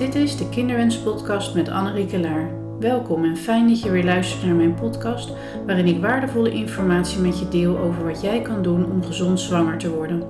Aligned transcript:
Dit 0.00 0.14
is 0.14 0.36
de 0.36 0.48
Kinderwens-podcast 0.48 1.54
met 1.54 1.68
Annerieke 1.68 2.20
Laar. 2.20 2.50
Welkom 2.78 3.24
en 3.24 3.36
fijn 3.36 3.68
dat 3.68 3.82
je 3.82 3.90
weer 3.90 4.04
luistert 4.04 4.44
naar 4.44 4.54
mijn 4.54 4.74
podcast, 4.74 5.32
waarin 5.66 5.86
ik 5.86 6.00
waardevolle 6.00 6.50
informatie 6.50 7.20
met 7.20 7.38
je 7.38 7.48
deel 7.48 7.78
over 7.78 8.04
wat 8.04 8.20
jij 8.20 8.42
kan 8.42 8.62
doen 8.62 8.90
om 8.90 9.04
gezond 9.04 9.40
zwanger 9.40 9.78
te 9.78 9.94
worden. 9.94 10.22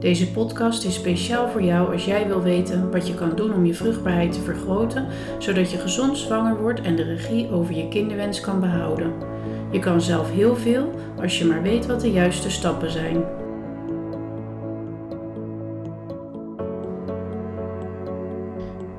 Deze 0.00 0.30
podcast 0.30 0.84
is 0.84 0.94
speciaal 0.94 1.48
voor 1.48 1.62
jou 1.62 1.92
als 1.92 2.04
jij 2.04 2.26
wil 2.26 2.42
weten 2.42 2.90
wat 2.90 3.06
je 3.06 3.14
kan 3.14 3.36
doen 3.36 3.54
om 3.54 3.66
je 3.66 3.74
vruchtbaarheid 3.74 4.32
te 4.32 4.40
vergroten, 4.40 5.06
zodat 5.38 5.70
je 5.70 5.78
gezond 5.78 6.18
zwanger 6.18 6.60
wordt 6.60 6.80
en 6.80 6.96
de 6.96 7.02
regie 7.02 7.50
over 7.50 7.76
je 7.76 7.88
kinderwens 7.88 8.40
kan 8.40 8.60
behouden. 8.60 9.12
Je 9.70 9.78
kan 9.78 10.00
zelf 10.00 10.32
heel 10.32 10.56
veel 10.56 10.92
als 11.20 11.38
je 11.38 11.44
maar 11.44 11.62
weet 11.62 11.86
wat 11.86 12.00
de 12.00 12.10
juiste 12.10 12.50
stappen 12.50 12.90
zijn. 12.90 13.24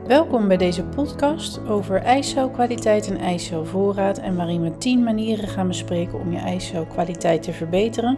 Welkom 0.07 0.47
bij 0.47 0.57
deze 0.57 0.83
podcast 0.83 1.59
over 1.67 2.01
ijscelkwaliteit 2.01 3.07
en 3.07 3.17
ijscelvoorraad 3.17 4.17
en 4.17 4.35
waarin 4.35 4.61
we 4.61 4.77
10 4.77 5.03
manieren 5.03 5.47
gaan 5.47 5.67
bespreken 5.67 6.19
om 6.19 6.31
je 6.31 6.37
ijscelkwaliteit 6.37 7.43
te 7.43 7.53
verbeteren. 7.53 8.17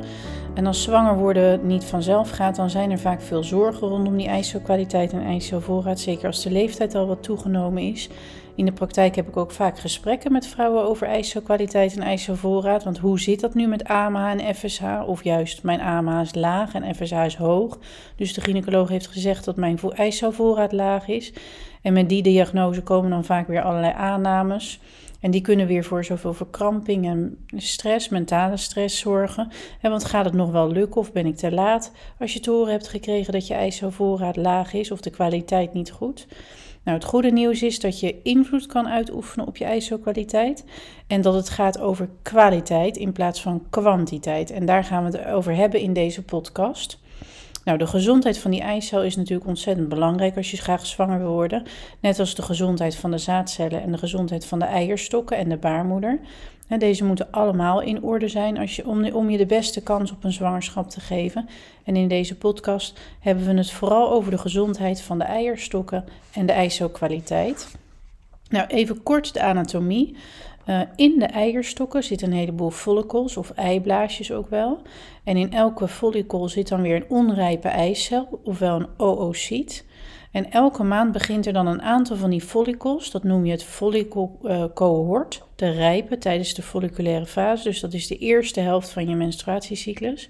En 0.59 0.65
als 0.65 0.83
zwanger 0.83 1.17
worden 1.17 1.67
niet 1.67 1.85
vanzelf 1.85 2.29
gaat, 2.29 2.55
dan 2.55 2.69
zijn 2.69 2.91
er 2.91 2.99
vaak 2.99 3.21
veel 3.21 3.43
zorgen 3.43 3.87
rondom 3.87 4.17
die 4.17 4.27
ijscelkwaliteit 4.27 5.13
en 5.13 5.23
ijscelvoorraad, 5.23 5.99
zeker 5.99 6.27
als 6.27 6.43
de 6.43 6.51
leeftijd 6.51 6.95
al 6.95 7.07
wat 7.07 7.23
toegenomen 7.23 7.83
is. 7.83 8.09
In 8.55 8.65
de 8.65 8.71
praktijk 8.71 9.15
heb 9.15 9.27
ik 9.27 9.37
ook 9.37 9.51
vaak 9.51 9.79
gesprekken 9.79 10.31
met 10.31 10.47
vrouwen 10.47 10.83
over 10.83 11.07
ijscelkwaliteit 11.07 11.95
en 11.95 12.01
ijscelvoorraad. 12.01 12.83
Want 12.83 12.97
hoe 12.97 13.19
zit 13.19 13.39
dat 13.39 13.53
nu 13.53 13.67
met 13.67 13.83
AMH 13.83 14.29
en 14.29 14.55
FSH? 14.55 14.83
Of 15.05 15.23
juist, 15.23 15.63
mijn 15.63 15.81
AMH 15.81 16.21
is 16.21 16.35
laag 16.35 16.73
en 16.73 16.95
FSH 16.95 17.25
is 17.25 17.35
hoog. 17.35 17.77
Dus 18.15 18.33
de 18.33 18.41
gynaecoloog 18.41 18.89
heeft 18.89 19.07
gezegd 19.07 19.45
dat 19.45 19.55
mijn 19.55 19.79
ijscelvoorraad 19.95 20.71
laag 20.71 21.07
is. 21.07 21.33
En 21.81 21.93
met 21.93 22.09
die 22.09 22.23
diagnose 22.23 22.81
komen 22.81 23.09
dan 23.09 23.25
vaak 23.25 23.47
weer 23.47 23.61
allerlei 23.61 23.93
aannames. 23.93 24.79
En 25.19 25.31
die 25.31 25.41
kunnen 25.41 25.67
weer 25.67 25.83
voor 25.83 26.05
zoveel 26.05 26.33
verkramping 26.33 27.05
en 27.05 27.45
stress, 27.55 28.09
mentale 28.09 28.57
stress 28.57 28.99
zorgen. 28.99 29.51
want 29.81 30.05
gaat 30.05 30.25
het 30.25 30.33
nog 30.33 30.51
wel 30.51 30.71
lukken 30.71 31.01
of 31.01 31.11
ben 31.11 31.25
ik 31.25 31.35
te 31.35 31.51
laat 31.51 31.91
als 32.19 32.33
je 32.33 32.39
te 32.39 32.51
horen 32.51 32.71
hebt 32.71 32.87
gekregen 32.87 33.33
dat 33.33 33.47
je 33.47 33.53
ijsselvoorraad 33.53 34.35
laag 34.35 34.73
is 34.73 34.91
of 34.91 35.01
de 35.01 35.09
kwaliteit 35.09 35.73
niet 35.73 35.91
goed? 35.91 36.27
Nou, 36.83 36.97
het 36.97 37.05
goede 37.09 37.31
nieuws 37.31 37.63
is 37.63 37.79
dat 37.79 37.99
je 37.99 38.21
invloed 38.21 38.65
kan 38.65 38.87
uitoefenen 38.87 39.47
op 39.47 39.57
je 39.57 39.65
ijsselkwaliteit 39.65 40.65
en 41.07 41.21
dat 41.21 41.33
het 41.33 41.49
gaat 41.49 41.79
over 41.79 42.09
kwaliteit 42.21 42.97
in 42.97 43.11
plaats 43.11 43.41
van 43.41 43.65
kwantiteit. 43.69 44.51
En 44.51 44.65
daar 44.65 44.83
gaan 44.83 45.05
we 45.05 45.17
het 45.17 45.27
over 45.27 45.55
hebben 45.55 45.79
in 45.79 45.93
deze 45.93 46.23
podcast. 46.23 46.99
Nou, 47.63 47.77
de 47.77 47.87
gezondheid 47.87 48.37
van 48.37 48.51
die 48.51 48.61
eicel 48.61 49.03
is 49.03 49.15
natuurlijk 49.15 49.47
ontzettend 49.47 49.89
belangrijk 49.89 50.37
als 50.37 50.51
je 50.51 50.57
graag 50.57 50.85
zwanger 50.85 51.19
wil 51.19 51.31
worden. 51.31 51.63
Net 51.99 52.19
als 52.19 52.35
de 52.35 52.41
gezondheid 52.41 52.95
van 52.95 53.11
de 53.11 53.17
zaadcellen 53.17 53.81
en 53.81 53.91
de 53.91 53.97
gezondheid 53.97 54.45
van 54.45 54.59
de 54.59 54.65
eierstokken 54.65 55.37
en 55.37 55.49
de 55.49 55.57
baarmoeder. 55.57 56.19
Deze 56.77 57.05
moeten 57.05 57.31
allemaal 57.31 57.81
in 57.81 58.03
orde 58.03 58.27
zijn 58.27 58.57
als 58.57 58.75
je, 58.75 58.87
om, 58.87 59.05
om 59.05 59.29
je 59.29 59.37
de 59.37 59.45
beste 59.45 59.83
kans 59.83 60.11
op 60.11 60.23
een 60.23 60.31
zwangerschap 60.31 60.89
te 60.89 60.99
geven. 60.99 61.49
En 61.83 61.95
in 61.95 62.07
deze 62.07 62.37
podcast 62.37 62.99
hebben 63.19 63.45
we 63.45 63.53
het 63.53 63.71
vooral 63.71 64.11
over 64.11 64.31
de 64.31 64.37
gezondheid 64.37 65.01
van 65.01 65.17
de 65.17 65.23
eierstokken 65.23 66.05
en 66.33 66.45
de 66.45 66.51
eicelkwaliteit. 66.51 67.77
Nou, 68.49 68.67
even 68.67 69.03
kort 69.03 69.33
de 69.33 69.41
anatomie. 69.41 70.15
Uh, 70.69 70.81
in 70.95 71.19
de 71.19 71.25
eierstokken 71.25 72.03
zitten 72.03 72.27
een 72.27 72.37
heleboel 72.37 72.69
follicles 72.69 73.37
of 73.37 73.49
eiblaasjes 73.49 74.31
ook 74.31 74.49
wel. 74.49 74.81
En 75.23 75.37
in 75.37 75.51
elke 75.51 75.87
follicle 75.87 76.49
zit 76.49 76.67
dan 76.67 76.81
weer 76.81 76.95
een 76.95 77.09
onrijpe 77.09 77.67
eicel, 77.67 78.39
ofwel 78.43 78.75
een 78.75 78.87
oocyt. 78.97 79.85
En 80.31 80.51
elke 80.51 80.83
maand 80.83 81.11
begint 81.11 81.45
er 81.45 81.53
dan 81.53 81.67
een 81.67 81.81
aantal 81.81 82.15
van 82.15 82.29
die 82.29 82.41
follicles, 82.41 83.11
dat 83.11 83.23
noem 83.23 83.45
je 83.45 83.51
het 83.51 83.63
follicle 83.63 84.29
uh, 84.43 84.63
cohort, 84.73 85.43
te 85.55 85.69
rijpen 85.69 86.19
tijdens 86.19 86.53
de 86.53 86.61
folliculaire 86.61 87.25
fase. 87.25 87.63
Dus 87.63 87.79
dat 87.79 87.93
is 87.93 88.07
de 88.07 88.17
eerste 88.17 88.59
helft 88.59 88.89
van 88.89 89.09
je 89.09 89.15
menstruatiecyclus. 89.15 90.29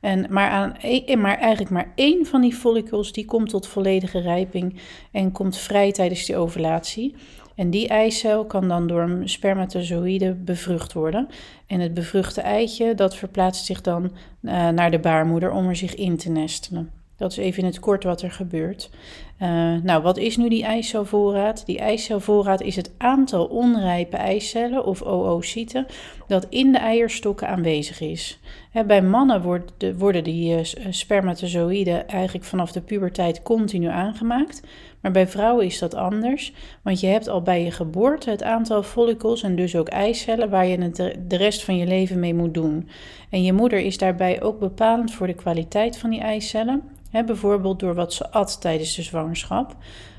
En 0.00 0.26
maar, 0.30 0.50
aan, 0.50 0.76
e, 0.80 1.16
maar 1.16 1.38
eigenlijk 1.38 1.70
maar 1.70 1.92
één 1.94 2.26
van 2.26 2.40
die 2.40 2.54
follicles 2.54 3.12
die 3.12 3.24
komt 3.24 3.48
tot 3.48 3.66
volledige 3.66 4.20
rijping 4.20 4.80
en 5.12 5.32
komt 5.32 5.56
vrij 5.56 5.92
tijdens 5.92 6.26
die 6.26 6.36
ovulatie. 6.36 7.14
En 7.58 7.70
die 7.70 7.88
eicel 7.88 8.44
kan 8.44 8.68
dan 8.68 8.86
door 8.86 9.02
een 9.02 9.28
spermatozoïde 9.28 10.34
bevrucht 10.34 10.92
worden. 10.92 11.28
En 11.66 11.80
het 11.80 11.94
bevruchte 11.94 12.40
eitje 12.40 12.94
dat 12.94 13.16
verplaatst 13.16 13.64
zich 13.64 13.80
dan 13.80 14.04
uh, 14.42 14.68
naar 14.68 14.90
de 14.90 14.98
baarmoeder 14.98 15.50
om 15.50 15.68
er 15.68 15.76
zich 15.76 15.94
in 15.94 16.16
te 16.16 16.30
nestelen. 16.30 16.90
Dat 17.16 17.30
is 17.30 17.36
even 17.36 17.58
in 17.58 17.68
het 17.68 17.78
kort 17.78 18.04
wat 18.04 18.22
er 18.22 18.30
gebeurt. 18.30 18.90
Uh, 19.42 19.74
nou, 19.82 20.02
wat 20.02 20.16
is 20.16 20.36
nu 20.36 20.48
die 20.48 20.64
eicelvoorraad? 20.64 21.66
Die 21.66 21.78
eicelvoorraad 21.78 22.60
is 22.60 22.76
het 22.76 22.90
aantal 22.96 23.44
onrijpe 23.44 24.16
eicellen 24.16 24.84
of 24.84 25.02
oocyten 25.02 25.86
dat 26.26 26.46
in 26.48 26.72
de 26.72 26.78
eierstokken 26.78 27.48
aanwezig 27.48 28.00
is. 28.00 28.40
bij 28.86 29.02
mannen 29.02 29.42
worden, 29.42 29.98
worden 29.98 30.24
die 30.24 30.54
uh, 30.54 30.60
spermatozoïden 30.90 32.08
eigenlijk 32.08 32.44
vanaf 32.44 32.72
de 32.72 32.80
puberteit 32.80 33.42
continu 33.42 33.86
aangemaakt. 33.86 34.62
Maar 35.00 35.12
bij 35.12 35.28
vrouwen 35.28 35.66
is 35.66 35.78
dat 35.78 35.94
anders, 35.94 36.52
want 36.82 37.00
je 37.00 37.06
hebt 37.06 37.28
al 37.28 37.42
bij 37.42 37.64
je 37.64 37.70
geboorte 37.70 38.30
het 38.30 38.42
aantal 38.42 38.82
follicles 38.82 39.42
en 39.42 39.56
dus 39.56 39.76
ook 39.76 39.88
eicellen 39.88 40.50
waar 40.50 40.66
je 40.66 40.90
de 41.26 41.36
rest 41.36 41.64
van 41.64 41.76
je 41.76 41.86
leven 41.86 42.20
mee 42.20 42.34
moet 42.34 42.54
doen. 42.54 42.88
En 43.30 43.42
je 43.42 43.52
moeder 43.52 43.78
is 43.78 43.98
daarbij 43.98 44.42
ook 44.42 44.58
bepalend 44.58 45.12
voor 45.12 45.26
de 45.26 45.34
kwaliteit 45.34 45.98
van 45.98 46.10
die 46.10 46.20
eicellen 46.20 46.82
bijvoorbeeld 47.10 47.80
door 47.80 47.94
wat 47.94 48.12
ze 48.12 48.30
at 48.30 48.60
tijdens 48.60 48.94
de 48.94 49.02
zwangerschap. 49.02 49.27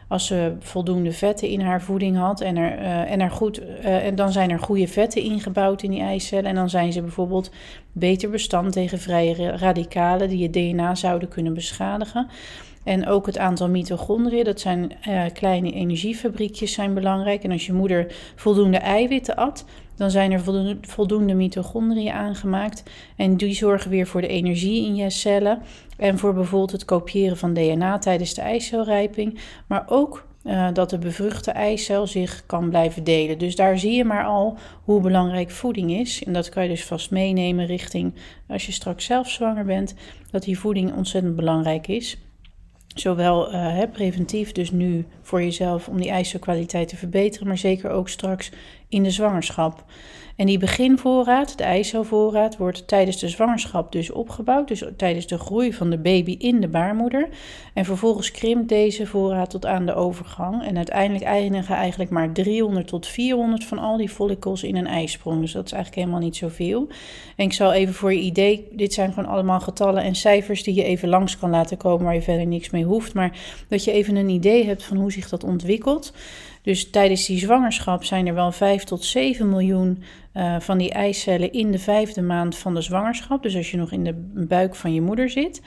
Als 0.08 0.26
ze 0.26 0.56
voldoende 0.60 1.12
vetten 1.12 1.48
in 1.48 1.62
haar 1.62 1.82
voeding 1.82 2.18
had 2.18 2.42
en, 2.42 2.58
er, 2.58 2.80
uh, 2.80 3.12
en, 3.12 3.22
er 3.22 3.32
goed, 3.32 3.62
uh, 3.62 4.06
en 4.06 4.16
dan 4.16 4.32
zijn 4.32 4.50
er 4.50 4.60
goede 4.60 4.88
vetten 4.88 5.22
ingebouwd 5.22 5.84
in 5.84 5.92
die 5.92 6.02
eicellen. 6.02 6.46
En 6.46 6.56
dan 6.56 6.70
zijn 6.70 6.94
ze 6.94 7.02
bijvoorbeeld 7.02 7.52
beter 7.92 8.30
bestand 8.30 8.72
tegen 8.72 9.00
vrije 9.00 9.58
radicalen 9.58 10.30
die 10.30 10.38
je 10.38 10.50
DNA 10.50 10.96
zouden 10.96 11.30
kunnen 11.30 11.54
beschadigen. 11.54 12.28
En 12.84 13.08
ook 13.08 13.26
het 13.26 13.38
aantal 13.38 13.70
mitochondriën, 13.70 14.44
dat 14.44 14.60
zijn 14.60 14.92
uh, 15.08 15.24
kleine 15.34 15.72
energiefabriekjes, 15.72 16.74
zijn 16.74 16.94
belangrijk. 16.94 17.44
En 17.44 17.52
als 17.52 17.66
je 17.66 17.74
moeder 17.74 18.16
voldoende 18.36 18.78
eiwitten 18.78 19.36
at, 19.36 19.66
dan 19.96 20.12
zijn 20.12 20.32
er 20.32 20.42
voldoende, 20.42 20.78
voldoende 20.82 21.34
mitochondriën 21.34 22.12
aangemaakt. 22.12 22.84
En 23.16 23.38
die 23.38 23.54
zorgen 23.54 23.90
weer 23.90 24.08
voor 24.08 24.22
de 24.22 24.28
energie 24.28 24.86
in 24.86 24.96
je 24.96 25.10
cellen. 25.10 25.62
En 26.00 26.18
voor 26.18 26.34
bijvoorbeeld 26.34 26.72
het 26.72 26.86
kopiëren 26.86 27.38
van 27.38 27.54
DNA 27.54 27.98
tijdens 27.98 28.34
de 28.34 28.42
eicelrijping. 28.42 29.40
Maar 29.68 29.84
ook 29.88 30.28
uh, 30.44 30.68
dat 30.74 30.90
de 30.90 30.98
bevruchte 30.98 31.52
eicel 31.52 32.08
zich 32.08 32.44
kan 32.46 32.70
blijven 32.70 33.04
delen. 33.04 33.38
Dus 33.38 33.56
daar 33.56 33.80
zie 33.80 33.94
je 33.94 34.06
maar 34.06 34.26
al 34.26 34.58
hoe 34.84 35.02
belangrijk 35.02 35.52
voeding 35.52 35.92
is. 35.92 36.24
En 36.24 36.34
dat 36.34 36.50
kan 36.50 36.64
je 36.64 36.70
dus 36.70 36.86
vast 36.86 37.12
meenemen 37.12 37.66
richting 37.66 38.14
als 38.48 38.66
je 38.66 38.72
straks 38.72 39.06
zelf 39.06 39.30
zwanger 39.30 39.66
bent, 39.66 39.94
dat 40.32 40.44
die 40.44 40.60
voeding 40.60 40.96
ontzettend 40.96 41.36
belangrijk 41.36 41.88
is. 41.88 42.18
Zowel 42.96 43.54
uh, 43.54 43.82
preventief, 43.92 44.52
dus 44.52 44.72
nu 44.72 45.06
voor 45.22 45.42
jezelf 45.42 45.88
om 45.88 45.98
die 46.02 46.10
eicelkwaliteit 46.10 46.88
te 46.88 46.98
verbeteren, 46.98 47.48
maar 47.48 47.58
zeker 47.58 47.90
ook 47.90 48.10
straks 48.10 48.52
in 48.90 49.04
de 49.04 49.12
zwangerschap. 49.12 49.84
En 50.40 50.46
die 50.46 50.58
beginvoorraad, 50.58 51.58
de 51.58 51.64
eicelvoorraad, 51.64 52.58
wordt 52.58 52.88
tijdens 52.88 53.20
de 53.20 53.28
zwangerschap 53.28 53.92
dus 53.92 54.12
opgebouwd. 54.12 54.68
Dus 54.68 54.84
tijdens 54.98 55.28
de 55.28 55.38
groei 55.38 55.74
van 55.74 55.90
de 55.90 55.98
baby 55.98 56.36
in 56.38 56.62
de 56.62 56.68
baarmoeder. 56.68 57.30
En 57.74 57.86
vervolgens 57.86 58.32
krimpt 58.32 58.70
deze 58.70 59.06
voorraad 59.06 59.50
tot 59.50 59.66
aan 59.66 59.86
de 59.86 59.94
overgang. 59.94 60.64
En 60.64 60.78
uiteindelijk 60.78 61.26
eindigen 61.26 61.76
eigenlijk 61.76 62.10
maar 62.10 62.32
300 62.32 62.88
tot 62.88 63.08
400 63.08 63.64
van 63.64 63.80
al 63.80 63.98
die 63.98 64.10
follicles 64.10 64.64
in 64.64 64.76
een 64.76 64.88
ijsprong. 64.88 65.42
Dus 65.42 65.52
dat 65.52 65.66
is 65.66 65.72
eigenlijk 65.72 66.02
helemaal 66.02 66.26
niet 66.26 66.36
zoveel. 66.36 66.88
En 67.36 67.46
ik 67.46 67.54
zal 67.54 67.74
even 67.74 67.94
voor 67.94 68.14
je 68.14 68.20
idee, 68.20 68.68
dit 68.72 68.94
zijn 68.94 69.14
gewoon 69.14 69.30
allemaal 69.30 69.60
getallen 69.60 70.04
en 70.04 70.16
cijfers 70.16 70.64
die 70.64 70.76
je 70.76 70.84
even 70.84 71.10
langs 71.10 71.38
kan 71.38 71.50
laten 71.50 71.78
komen 71.78 72.06
waar 72.06 72.16
je 72.16 72.22
verder 72.22 72.48
niks 72.48 72.70
mee 72.70 72.84
hoeft. 72.84 73.14
Maar 73.14 73.38
dat 73.68 73.84
je 73.84 73.92
even 73.92 74.16
een 74.16 74.30
idee 74.30 74.66
hebt 74.66 74.84
van 74.84 74.98
hoe 74.98 75.12
zich 75.12 75.30
dat 75.30 75.44
ontwikkelt. 75.44 76.14
Dus 76.62 76.90
tijdens 76.90 77.26
die 77.26 77.40
zwangerschap 77.40 78.04
zijn 78.04 78.28
er 78.28 78.34
wel 78.34 78.52
5 78.52 78.84
tot 78.84 79.04
7 79.06 79.50
miljoen 79.50 80.04
uh, 80.34 80.60
van 80.60 80.78
die 80.78 80.92
eicellen 80.92 81.52
in 81.52 81.72
de 81.72 81.80
vijfde 81.80 82.22
maand 82.22 82.58
van 82.58 82.74
de 82.74 82.82
zwangerschap. 82.82 83.44
Dus 83.44 83.56
als 83.56 83.72
je 83.72 83.78
nog 83.78 83.92
in 83.92 84.04
de 84.04 84.14
buik 84.48 84.76
van 84.76 84.94
je 84.94 85.02
moeder 85.02 85.30
zit. 85.30 85.62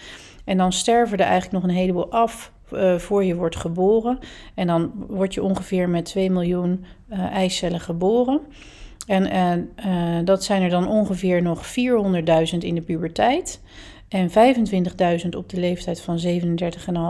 En 0.44 0.56
dan 0.56 0.72
sterven 0.72 1.18
er 1.18 1.24
eigenlijk 1.24 1.52
nog 1.52 1.62
een 1.62 1.78
heleboel 1.78 2.10
af 2.10 2.52
uh, 2.72 2.98
voor 2.98 3.24
je 3.24 3.34
wordt 3.34 3.56
geboren. 3.56 4.18
En 4.54 4.66
dan 4.66 4.92
word 5.08 5.34
je 5.34 5.42
ongeveer 5.42 5.88
met 5.88 6.04
2 6.04 6.30
miljoen 6.30 6.84
uh, 7.10 7.18
eicellen 7.18 7.80
geboren. 7.80 8.40
En 9.06 9.68
dat 10.24 10.44
zijn 10.44 10.62
er 10.62 10.70
dan 10.70 10.88
ongeveer 10.88 11.42
nog 11.42 11.66
400.000 11.66 12.58
in 12.58 12.74
de 12.74 12.82
puberteit. 12.82 13.60
En 14.08 14.30
25.000 15.22 15.28
op 15.36 15.48
de 15.48 15.60
leeftijd 15.60 16.00
van 16.00 16.20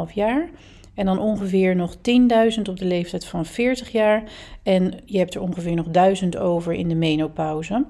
37,5 0.09 0.15
jaar. 0.15 0.49
En 0.95 1.07
dan 1.07 1.19
ongeveer 1.19 1.77
nog 1.77 1.97
10.000 1.97 2.63
op 2.69 2.79
de 2.79 2.85
leeftijd 2.85 3.25
van 3.25 3.47
40 3.47 3.93
jaar. 3.93 4.23
En 4.63 4.95
je 5.05 5.19
hebt 5.19 5.35
er 5.35 5.41
ongeveer 5.41 5.75
nog 5.75 5.87
1000 5.89 6.37
over 6.37 6.73
in 6.73 6.89
de 6.89 6.95
menopauze. 6.95 7.85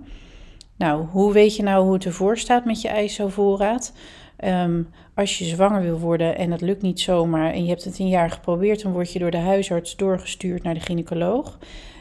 Nou, 0.76 1.04
hoe 1.06 1.32
weet 1.32 1.56
je 1.56 1.62
nou 1.62 1.84
hoe 1.84 1.92
het 1.92 2.04
ervoor 2.04 2.38
staat 2.38 2.64
met 2.64 2.80
je 2.80 2.88
ijsselvoorraad? 2.88 3.92
Ehm, 4.36 4.82
als 5.14 5.38
je 5.38 5.44
zwanger 5.44 5.82
wil 5.82 5.98
worden 5.98 6.36
en 6.36 6.50
dat 6.50 6.60
lukt 6.60 6.82
niet 6.82 7.00
zomaar 7.00 7.52
en 7.52 7.62
je 7.62 7.68
hebt 7.68 7.84
het 7.84 7.98
een 7.98 8.08
jaar 8.08 8.30
geprobeerd, 8.30 8.82
dan 8.82 8.92
word 8.92 9.12
je 9.12 9.18
door 9.18 9.30
de 9.30 9.36
huisarts 9.36 9.96
doorgestuurd 9.96 10.62
naar 10.62 10.74
de 10.74 10.80
gynaecoloog. 10.80 11.58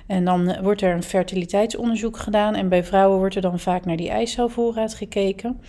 En 0.08 0.26
dan 0.26 0.62
wordt 0.62 0.82
er 0.82 0.94
een 0.94 1.04
fertiliteitsonderzoek 1.04 2.18
gedaan 2.18 2.56
en 2.56 2.70
bij 2.70 2.84
vrouwen 2.84 3.18
wordt 3.18 3.36
er 3.36 3.42
dan 3.42 3.60
vaak 3.60 3.86
naar 3.86 3.98
die 3.98 4.10
eicelvoorraad 4.10 4.94
gekeken. 4.94 5.62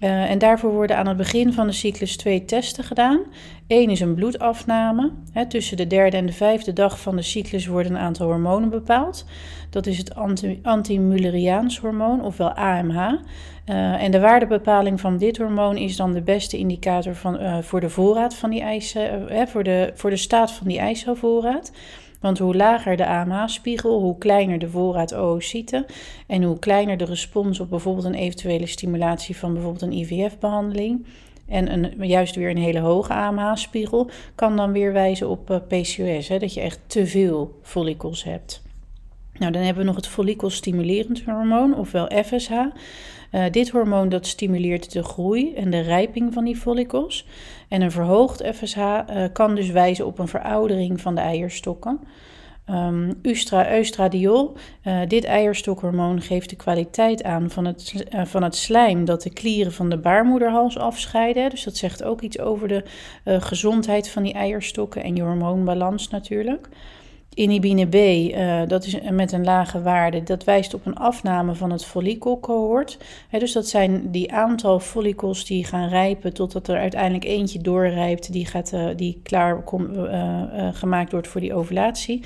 Uh, 0.00 0.30
en 0.30 0.38
daarvoor 0.38 0.72
worden 0.72 0.96
aan 0.96 1.06
het 1.06 1.16
begin 1.16 1.52
van 1.52 1.66
de 1.66 1.72
cyclus 1.72 2.16
twee 2.16 2.44
testen 2.44 2.84
gedaan. 2.84 3.20
Eén 3.66 3.90
is 3.90 4.00
een 4.00 4.14
bloedafname. 4.14 5.12
Tussen 5.48 5.76
de 5.76 5.86
derde 5.86 6.16
en 6.16 6.26
de 6.26 6.32
vijfde 6.32 6.72
dag 6.72 7.00
van 7.00 7.16
de 7.16 7.22
cyclus 7.22 7.66
worden 7.66 7.92
een 7.92 8.00
aantal 8.00 8.26
hormonen 8.26 8.70
bepaald. 8.70 9.24
Dat 9.70 9.86
is 9.86 9.98
het 9.98 10.14
anti-Mulleriaans 10.62 11.78
hormoon, 11.78 12.24
ofwel 12.24 12.52
AMH. 12.52 13.12
Eh, 13.64 14.02
en 14.02 14.10
de 14.10 14.20
waardebepaling 14.20 15.00
van 15.00 15.16
dit 15.16 15.38
hormoon 15.38 15.76
is 15.76 15.96
dan 15.96 16.12
de 16.12 16.22
beste 16.22 16.58
indicator 16.58 17.14
van, 17.14 17.40
uh, 17.40 17.58
voor 17.58 17.80
de 17.80 17.90
voorraad 17.90 18.34
van 18.34 18.50
die 18.50 18.60
eicel, 18.60 19.28
voor, 19.46 19.62
de, 19.62 19.90
voor 19.94 20.10
de 20.10 20.16
staat 20.16 20.52
van 20.52 20.66
die 20.66 20.78
eicelvoorraad. 20.78 21.72
Want 22.20 22.38
hoe 22.38 22.56
lager 22.56 22.96
de 22.96 23.06
AMH-spiegel, 23.06 24.00
hoe 24.00 24.18
kleiner 24.18 24.58
de 24.58 24.68
voorraad 24.68 25.14
oocyten 25.14 25.86
en 26.26 26.42
hoe 26.42 26.58
kleiner 26.58 26.96
de 26.96 27.04
respons 27.04 27.60
op 27.60 27.70
bijvoorbeeld 27.70 28.06
een 28.06 28.14
eventuele 28.14 28.66
stimulatie 28.66 29.36
van 29.36 29.52
bijvoorbeeld 29.52 29.82
een 29.82 29.98
IVF-behandeling. 29.98 31.06
En 31.48 31.72
een, 31.72 32.06
juist 32.06 32.34
weer 32.34 32.50
een 32.50 32.56
hele 32.56 32.80
hoge 32.80 33.12
AMH-spiegel 33.12 34.10
kan 34.34 34.56
dan 34.56 34.72
weer 34.72 34.92
wijzen 34.92 35.28
op 35.28 35.50
eh, 35.50 35.56
PCOS, 35.56 36.28
hè, 36.28 36.38
dat 36.38 36.54
je 36.54 36.60
echt 36.60 36.80
te 36.86 37.06
veel 37.06 37.58
follicels 37.62 38.24
hebt. 38.24 38.62
Nou, 39.38 39.52
dan 39.52 39.62
hebben 39.62 39.82
we 39.82 39.88
nog 39.88 39.96
het 39.96 40.06
follicelstimulerend 40.06 41.22
hormoon, 41.22 41.74
ofwel 41.76 42.10
FSH. 42.24 42.52
Uh, 43.32 43.44
dit 43.50 43.70
hormoon 43.70 44.08
dat 44.08 44.26
stimuleert 44.26 44.92
de 44.92 45.02
groei 45.02 45.54
en 45.54 45.70
de 45.70 45.80
rijping 45.80 46.32
van 46.32 46.44
die 46.44 46.56
follicels. 46.56 47.26
En 47.68 47.82
een 47.82 47.90
verhoogd 47.90 48.46
FSH 48.54 48.78
eh, 48.78 49.24
kan 49.32 49.54
dus 49.54 49.70
wijzen 49.70 50.06
op 50.06 50.18
een 50.18 50.28
veroudering 50.28 51.00
van 51.00 51.14
de 51.14 51.20
eierstokken. 51.20 52.00
Um, 52.70 53.18
Eustradiol, 53.22 54.56
uh, 54.84 55.00
dit 55.06 55.24
eierstokhormoon 55.24 56.20
geeft 56.20 56.50
de 56.50 56.56
kwaliteit 56.56 57.22
aan 57.22 57.50
van 57.50 57.64
het, 57.64 58.06
uh, 58.14 58.24
van 58.24 58.42
het 58.42 58.56
slijm 58.56 59.04
dat 59.04 59.22
de 59.22 59.32
klieren 59.32 59.72
van 59.72 59.88
de 59.88 59.98
baarmoederhals 59.98 60.78
afscheiden. 60.78 61.50
Dus 61.50 61.64
dat 61.64 61.76
zegt 61.76 62.02
ook 62.02 62.20
iets 62.20 62.38
over 62.38 62.68
de 62.68 62.84
gezondheid 63.24 64.08
van 64.08 64.22
die 64.22 64.32
eierstokken 64.32 65.02
en 65.02 65.16
je 65.16 65.22
hormoonbalans 65.22 66.08
natuurlijk. 66.08 66.68
Inhibine 67.38 67.86
B, 67.86 67.94
uh, 67.94 68.62
dat 68.66 68.84
is 68.84 68.96
met 69.10 69.32
een 69.32 69.44
lage 69.44 69.82
waarde, 69.82 70.22
dat 70.22 70.44
wijst 70.44 70.74
op 70.74 70.86
een 70.86 70.96
afname 70.96 71.54
van 71.54 71.70
het 71.70 71.84
follikelcohort. 71.84 72.98
dus 73.30 73.52
dat 73.52 73.68
zijn 73.68 74.10
die 74.10 74.32
aantal 74.32 74.80
follicels 74.80 75.44
die 75.44 75.64
gaan 75.64 75.88
rijpen 75.88 76.34
totdat 76.34 76.68
er 76.68 76.78
uiteindelijk 76.78 77.24
eentje 77.24 77.58
doorrijpt, 77.58 78.32
die, 78.32 78.46
gaat, 78.46 78.72
uh, 78.72 78.86
die 78.96 79.20
klaar 79.22 79.64
uh, 79.72 80.68
gemaakt 80.72 81.12
wordt 81.12 81.28
voor 81.28 81.40
die 81.40 81.54
ovulatie. 81.54 82.24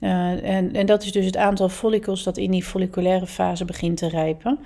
en, 0.00 0.72
en 0.72 0.86
dat 0.86 1.02
is 1.02 1.12
dus 1.12 1.26
het 1.26 1.36
aantal 1.36 1.68
follicels 1.68 2.22
dat 2.22 2.36
in 2.36 2.50
die 2.50 2.64
folliculaire 2.64 3.26
fase 3.26 3.64
begint 3.64 3.96
te 3.96 4.08
rijpen. 4.08 4.58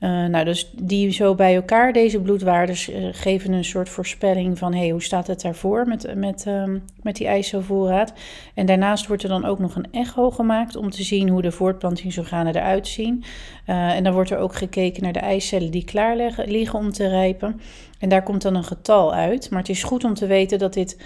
Uh, 0.00 0.24
nou, 0.24 0.44
dus 0.44 0.72
die 0.76 1.10
zo 1.10 1.34
bij 1.34 1.54
elkaar, 1.54 1.92
deze 1.92 2.20
bloedwaardes, 2.20 2.90
uh, 2.90 3.08
geven 3.12 3.52
een 3.52 3.64
soort 3.64 3.88
voorspelling 3.88 4.58
van 4.58 4.74
hey, 4.74 4.90
hoe 4.90 5.02
staat 5.02 5.26
het 5.26 5.40
daarvoor 5.40 5.86
met, 5.88 6.14
met, 6.14 6.46
um, 6.46 6.84
met 7.02 7.16
die 7.16 7.26
eicelvoorraad. 7.26 8.12
En 8.54 8.66
daarnaast 8.66 9.06
wordt 9.06 9.22
er 9.22 9.28
dan 9.28 9.44
ook 9.44 9.58
nog 9.58 9.74
een 9.76 9.92
echo 9.92 10.30
gemaakt 10.30 10.76
om 10.76 10.90
te 10.90 11.02
zien 11.02 11.28
hoe 11.28 11.42
de 11.42 11.52
voortplantingsorganen 11.52 12.56
eruit 12.56 12.86
zien. 12.86 13.24
Uh, 13.66 13.96
en 13.96 14.04
dan 14.04 14.12
wordt 14.12 14.30
er 14.30 14.38
ook 14.38 14.54
gekeken 14.54 15.02
naar 15.02 15.12
de 15.12 15.18
eicellen 15.18 15.70
die 15.70 15.84
klaar 15.84 16.16
liggen, 16.46 16.78
om 16.78 16.92
te 16.92 17.08
rijpen. 17.08 17.60
En 17.98 18.08
daar 18.08 18.22
komt 18.22 18.42
dan 18.42 18.54
een 18.54 18.64
getal 18.64 19.14
uit. 19.14 19.50
Maar 19.50 19.60
het 19.60 19.68
is 19.68 19.82
goed 19.82 20.04
om 20.04 20.14
te 20.14 20.26
weten 20.26 20.58
dat 20.58 20.74
dit 20.74 21.00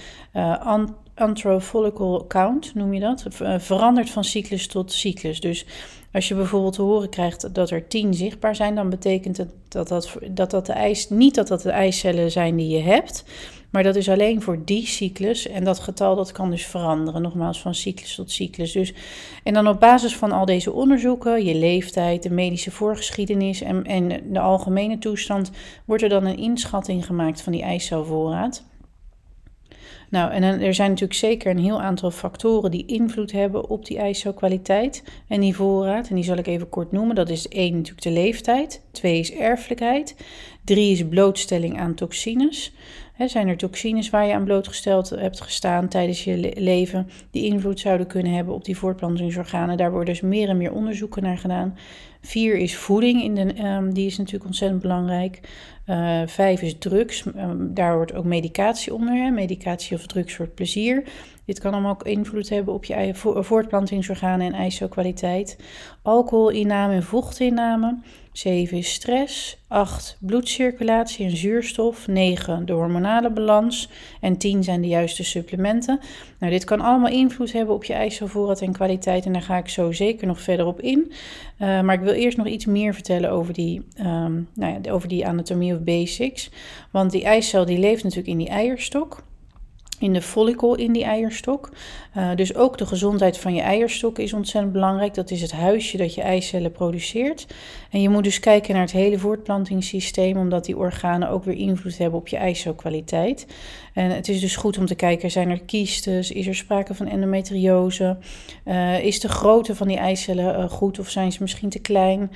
anthrofollical 1.14 2.24
count, 2.28 2.74
noem 2.74 2.94
je 2.94 3.00
dat, 3.00 3.26
verandert 3.58 4.10
van 4.10 4.24
cyclus 4.24 4.66
tot 4.66 4.92
cyclus. 4.92 5.40
Dus 5.40 5.66
als 6.12 6.28
je 6.28 6.34
bijvoorbeeld 6.34 6.72
te 6.72 6.82
horen 6.82 7.08
krijgt 7.08 7.54
dat 7.54 7.70
er 7.70 7.88
tien 7.88 8.14
zichtbaar 8.14 8.56
zijn, 8.56 8.74
dan 8.74 8.90
betekent 8.90 9.36
het 9.36 9.50
dat 9.68 9.88
dat, 9.88 10.16
dat, 10.30 10.50
dat 10.50 10.66
de 10.66 10.72
ijs, 10.72 11.10
niet 11.10 11.34
dat 11.34 11.48
dat 11.48 11.62
de 11.62 11.70
eicellen 11.70 12.30
zijn 12.30 12.56
die 12.56 12.68
je 12.68 12.82
hebt, 12.82 13.24
maar 13.70 13.82
dat 13.82 13.96
is 13.96 14.08
alleen 14.08 14.42
voor 14.42 14.64
die 14.64 14.86
cyclus. 14.86 15.48
En 15.48 15.64
dat 15.64 15.78
getal 15.78 16.16
dat 16.16 16.32
kan 16.32 16.50
dus 16.50 16.66
veranderen, 16.66 17.22
nogmaals 17.22 17.60
van 17.60 17.74
cyclus 17.74 18.14
tot 18.14 18.30
cyclus. 18.30 18.72
Dus, 18.72 18.94
en 19.42 19.54
dan 19.54 19.68
op 19.68 19.80
basis 19.80 20.16
van 20.16 20.32
al 20.32 20.44
deze 20.44 20.72
onderzoeken, 20.72 21.44
je 21.44 21.54
leeftijd, 21.54 22.22
de 22.22 22.30
medische 22.30 22.70
voorgeschiedenis 22.70 23.60
en, 23.60 23.84
en 23.84 24.32
de 24.32 24.40
algemene 24.40 24.98
toestand, 24.98 25.50
wordt 25.84 26.02
er 26.02 26.08
dan 26.08 26.24
een 26.24 26.38
inschatting 26.38 27.06
gemaakt 27.06 27.40
van 27.40 27.52
die 27.52 27.62
eicelvoorraad. 27.62 28.64
Nou, 30.10 30.32
en 30.32 30.42
er 30.42 30.74
zijn 30.74 30.90
natuurlijk 30.90 31.18
zeker 31.18 31.50
een 31.50 31.58
heel 31.58 31.80
aantal 31.80 32.10
factoren 32.10 32.70
die 32.70 32.86
invloed 32.86 33.32
hebben 33.32 33.68
op 33.68 33.86
die 33.86 34.08
ISO-kwaliteit 34.08 35.04
en 35.28 35.40
die 35.40 35.56
voorraad. 35.56 36.08
En 36.08 36.14
die 36.14 36.24
zal 36.24 36.36
ik 36.36 36.46
even 36.46 36.68
kort 36.68 36.92
noemen. 36.92 37.14
Dat 37.14 37.28
is 37.28 37.48
één 37.48 37.72
natuurlijk 37.72 38.02
de 38.02 38.10
leeftijd, 38.10 38.82
twee 38.90 39.18
is 39.18 39.32
erfelijkheid, 39.32 40.16
drie 40.64 40.92
is 40.92 41.08
blootstelling 41.08 41.78
aan 41.80 41.94
toxines. 41.94 42.72
zijn 43.26 43.48
er 43.48 43.56
toxines 43.56 44.10
waar 44.10 44.26
je 44.26 44.34
aan 44.34 44.44
blootgesteld 44.44 45.10
hebt 45.10 45.40
gestaan 45.40 45.88
tijdens 45.88 46.24
je 46.24 46.52
leven 46.56 47.10
die 47.30 47.44
invloed 47.44 47.80
zouden 47.80 48.06
kunnen 48.06 48.32
hebben 48.32 48.54
op 48.54 48.64
die 48.64 48.76
voortplantingsorganen? 48.76 49.76
Daar 49.76 49.90
worden 49.90 50.14
dus 50.14 50.20
meer 50.20 50.48
en 50.48 50.56
meer 50.56 50.72
onderzoeken 50.72 51.22
naar 51.22 51.38
gedaan. 51.38 51.76
Vier 52.28 52.56
is 52.56 52.76
voeding, 52.76 53.22
in 53.22 53.34
de, 53.34 53.64
um, 53.64 53.94
die 53.94 54.06
is 54.06 54.18
natuurlijk 54.18 54.44
ontzettend 54.44 54.82
belangrijk. 54.82 55.40
Uh, 55.86 56.22
vijf 56.26 56.62
is 56.62 56.78
drugs, 56.78 57.24
um, 57.24 57.74
daar 57.74 57.96
wordt 57.96 58.14
ook 58.14 58.24
medicatie 58.24 58.94
onder. 58.94 59.32
Medicatie 59.32 59.96
of 59.96 60.06
drugs 60.06 60.34
voor 60.34 60.46
plezier. 60.46 61.04
Dit 61.44 61.58
kan 61.58 61.72
allemaal 61.72 61.92
ook 61.92 62.02
invloed 62.02 62.48
hebben 62.48 62.74
op 62.74 62.84
je 62.84 63.10
voortplantingsorganen 63.14 64.46
en 64.46 64.52
ijzerkwaliteit. 64.52 65.58
Alcoholinname 66.02 66.94
en 66.94 67.02
vochtinname. 67.02 67.98
7 68.32 68.76
is 68.76 68.92
stress. 68.92 69.58
8 69.68 70.16
bloedcirculatie 70.20 71.26
en 71.26 71.36
zuurstof. 71.36 72.06
9 72.06 72.66
de 72.66 72.72
hormonale 72.72 73.30
balans. 73.30 73.90
En 74.20 74.36
10 74.36 74.64
zijn 74.64 74.80
de 74.80 74.88
juiste 74.88 75.24
supplementen. 75.24 76.00
Nou, 76.38 76.52
dit 76.52 76.64
kan 76.64 76.80
allemaal 76.80 77.10
invloed 77.10 77.52
hebben 77.52 77.74
op 77.74 77.84
je 77.84 77.92
ijzervoorraad 77.92 78.60
en 78.60 78.72
kwaliteit. 78.72 79.26
En 79.26 79.32
daar 79.32 79.42
ga 79.42 79.56
ik 79.56 79.68
zo 79.68 79.92
zeker 79.92 80.26
nog 80.26 80.40
verder 80.40 80.66
op 80.66 80.80
in. 80.80 81.12
Uh, 81.58 81.80
maar 81.80 81.94
ik 81.94 82.00
wil 82.00 82.12
eerst 82.12 82.36
nog 82.36 82.46
iets 82.46 82.66
meer 82.66 82.94
vertellen 82.94 83.30
over 83.30 83.52
die, 83.52 83.82
um, 84.00 84.48
nou 84.54 84.80
ja, 84.82 84.90
over 84.90 85.08
die 85.08 85.26
anatomie 85.26 85.74
of 85.74 85.80
basics. 85.80 86.50
Want 86.90 87.10
die 87.10 87.24
eicel 87.24 87.64
die 87.64 87.78
leeft 87.78 88.02
natuurlijk 88.02 88.30
in 88.30 88.38
die 88.38 88.48
eierstok 88.48 89.22
in 89.98 90.12
de 90.12 90.22
follicle 90.22 90.76
in 90.76 90.92
die 90.92 91.04
eierstok. 91.04 91.70
Uh, 92.16 92.34
dus 92.34 92.54
ook 92.54 92.78
de 92.78 92.86
gezondheid 92.86 93.38
van 93.38 93.54
je 93.54 93.60
eierstok 93.60 94.18
is 94.18 94.32
ontzettend 94.32 94.72
belangrijk. 94.72 95.14
Dat 95.14 95.30
is 95.30 95.40
het 95.40 95.52
huisje 95.52 95.96
dat 95.96 96.14
je 96.14 96.22
eicellen 96.22 96.72
produceert. 96.72 97.46
En 97.90 98.00
je 98.00 98.08
moet 98.08 98.24
dus 98.24 98.40
kijken 98.40 98.72
naar 98.72 98.82
het 98.82 98.92
hele 98.92 99.18
voortplantingssysteem, 99.18 100.36
omdat 100.36 100.64
die 100.64 100.76
organen 100.76 101.30
ook 101.30 101.44
weer 101.44 101.56
invloed 101.56 101.98
hebben 101.98 102.18
op 102.18 102.28
je 102.28 102.36
eicelkwaliteit. 102.36 103.46
En 103.98 104.10
het 104.10 104.28
is 104.28 104.40
dus 104.40 104.56
goed 104.56 104.78
om 104.78 104.86
te 104.86 104.94
kijken, 104.94 105.30
zijn 105.30 105.50
er 105.50 105.60
kiestes? 105.60 106.30
Is 106.30 106.46
er 106.46 106.54
sprake 106.54 106.94
van 106.94 107.06
endometriose? 107.06 108.16
Uh, 108.64 109.04
is 109.04 109.20
de 109.20 109.28
grootte 109.28 109.74
van 109.74 109.88
die 109.88 109.96
eicellen 109.96 110.58
uh, 110.58 110.70
goed 110.70 110.98
of 110.98 111.08
zijn 111.08 111.32
ze 111.32 111.38
misschien 111.42 111.68
te 111.68 111.78
klein? 111.78 112.30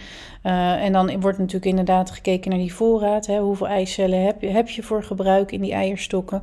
Uh, 0.45 0.85
en 0.85 0.93
dan 0.93 1.21
wordt 1.21 1.39
natuurlijk 1.39 1.67
inderdaad 1.67 2.11
gekeken 2.11 2.51
naar 2.51 2.59
die 2.59 2.75
voorraad. 2.75 3.27
Hè? 3.27 3.39
Hoeveel 3.39 3.69
eicellen 3.69 4.35
heb 4.41 4.69
je, 4.69 4.83
voor 4.83 5.03
gebruik 5.03 5.53
in 5.53 5.61
die 5.61 5.73
eierstokken 5.73 6.43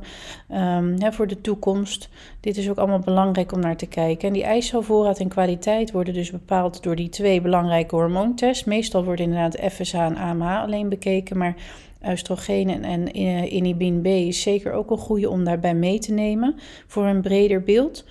um, 0.50 1.00
hè, 1.00 1.12
voor 1.12 1.26
de 1.26 1.40
toekomst? 1.40 2.08
Dit 2.40 2.56
is 2.56 2.70
ook 2.70 2.78
allemaal 2.78 2.98
belangrijk 2.98 3.52
om 3.52 3.60
naar 3.60 3.76
te 3.76 3.86
kijken. 3.86 4.28
En 4.28 4.34
die 4.34 4.44
eicelvoorraad 4.44 5.18
en 5.18 5.28
kwaliteit 5.28 5.92
worden 5.92 6.14
dus 6.14 6.30
bepaald 6.30 6.82
door 6.82 6.96
die 6.96 7.08
twee 7.08 7.40
belangrijke 7.40 7.94
hormoontests. 7.94 8.64
Meestal 8.64 9.04
wordt 9.04 9.20
inderdaad 9.20 9.72
FSH 9.72 9.94
en 9.94 10.16
AMH 10.16 10.62
alleen 10.62 10.88
bekeken, 10.88 11.38
maar 11.38 11.54
Oestrogeen 12.06 12.84
en 12.84 13.12
eh, 13.12 13.52
inhibin 13.52 14.02
B 14.02 14.06
is 14.06 14.42
zeker 14.42 14.72
ook 14.72 14.90
een 14.90 14.98
goede 14.98 15.30
om 15.30 15.44
daarbij 15.44 15.74
mee 15.74 15.98
te 15.98 16.12
nemen 16.12 16.54
voor 16.86 17.06
een 17.06 17.20
breder 17.20 17.62
beeld. 17.62 18.04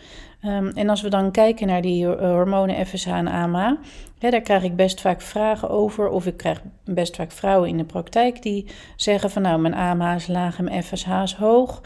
Um, 0.45 0.67
en 0.67 0.89
als 0.89 1.01
we 1.01 1.09
dan 1.09 1.31
kijken 1.31 1.67
naar 1.67 1.81
die 1.81 2.15
eh, 2.15 2.31
hormonen 2.31 2.85
FSH 2.85 3.07
en 3.07 3.27
AMA, 3.27 3.77
daar 4.19 4.41
krijg 4.41 4.63
ik 4.63 4.75
best 4.75 5.01
vaak 5.01 5.21
vragen 5.21 5.69
over. 5.69 6.09
Of 6.09 6.25
ik 6.25 6.37
krijg 6.37 6.61
best 6.85 7.15
vaak 7.15 7.31
vrouwen 7.31 7.69
in 7.69 7.77
de 7.77 7.83
praktijk 7.83 8.41
die 8.41 8.65
zeggen 8.95 9.29
van 9.29 9.41
nou, 9.41 9.59
mijn 9.59 9.73
AMA 9.73 10.15
is 10.15 10.27
laag 10.27 10.57
en 10.57 10.63
mijn 10.63 10.83
FSH 10.83 11.21
is 11.23 11.33
hoog. 11.33 11.81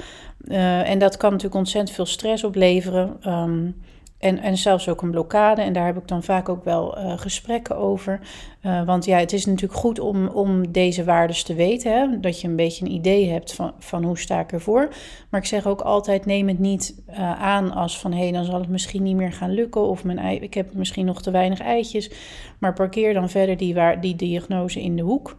Uh, 0.46 0.90
en 0.90 1.00
dat 1.00 1.18
kan 1.18 1.30
natuurlijk 1.30 1.58
ontzettend 1.58 1.96
veel 1.96 2.06
stress 2.06 2.44
opleveren. 2.44 3.18
Um, 3.28 3.76
en, 4.24 4.40
en 4.40 4.58
zelfs 4.58 4.90
ook 4.90 5.02
een 5.02 5.12
blokkade. 5.12 5.62
En 5.62 5.74
daar 5.74 5.86
heb 5.86 5.98
ik 5.98 6.08
dan 6.08 6.24
vaak 6.24 6.50
ook 6.50 6.64
wel 6.64 6.98
uh, 6.98 7.18
gesprekken 7.18 7.78
over. 7.78 8.20
Uh, 8.66 8.86
want 8.86 9.06
ja, 9.06 9.18
het 9.18 9.34
is 9.34 9.46
natuurlijk 9.46 9.80
goed 9.80 10.00
om, 10.00 10.28
om 10.28 10.72
deze 10.72 11.04
waardes 11.04 11.44
te 11.44 11.54
weten. 11.54 11.94
Hè? 11.94 12.20
Dat 12.20 12.42
je 12.42 12.48
een 12.48 12.56
beetje 12.56 12.86
een 12.86 12.92
idee 12.92 13.30
hebt 13.30 13.54
van, 13.54 13.74
van 13.80 14.04
hoe 14.04 14.18
sta 14.18 14.40
ik 14.40 14.52
ervoor. 14.52 14.90
Maar 15.30 15.40
ik 15.40 15.48
zeg 15.48 15.68
ook 15.68 15.82
altijd, 15.82 16.26
neem 16.26 16.48
het 16.48 16.60
niet 16.60 17.02
uh, 17.10 17.42
aan 17.42 17.72
als 17.72 18.00
van... 18.00 18.12
hé, 18.12 18.20
hey, 18.20 18.32
dan 18.32 18.46
zal 18.46 18.60
het 18.60 18.70
misschien 18.70 19.04
niet 19.04 19.16
meer 19.16 19.34
gaan 19.34 19.52
lukken. 19.52 19.82
Of 19.82 20.04
mijn 20.04 20.20
ei, 20.20 20.40
ik 20.40 20.54
heb 20.54 20.74
misschien 20.74 21.06
nog 21.06 21.22
te 21.22 21.32
weinig 21.32 21.60
eitjes. 21.60 22.12
Maar 22.60 22.74
parkeer 22.74 23.14
dan 23.14 23.30
verder 23.30 23.58
die, 23.58 23.74
waar, 23.74 24.02
die 24.02 24.16
diagnose 24.16 24.82
in 24.82 24.96
de 24.96 25.04
hoek. 25.04 25.38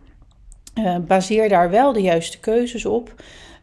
Baseer 1.06 1.48
daar 1.48 1.70
wel 1.70 1.92
de 1.92 2.02
juiste 2.02 2.40
keuzes 2.40 2.86
op. 2.86 3.14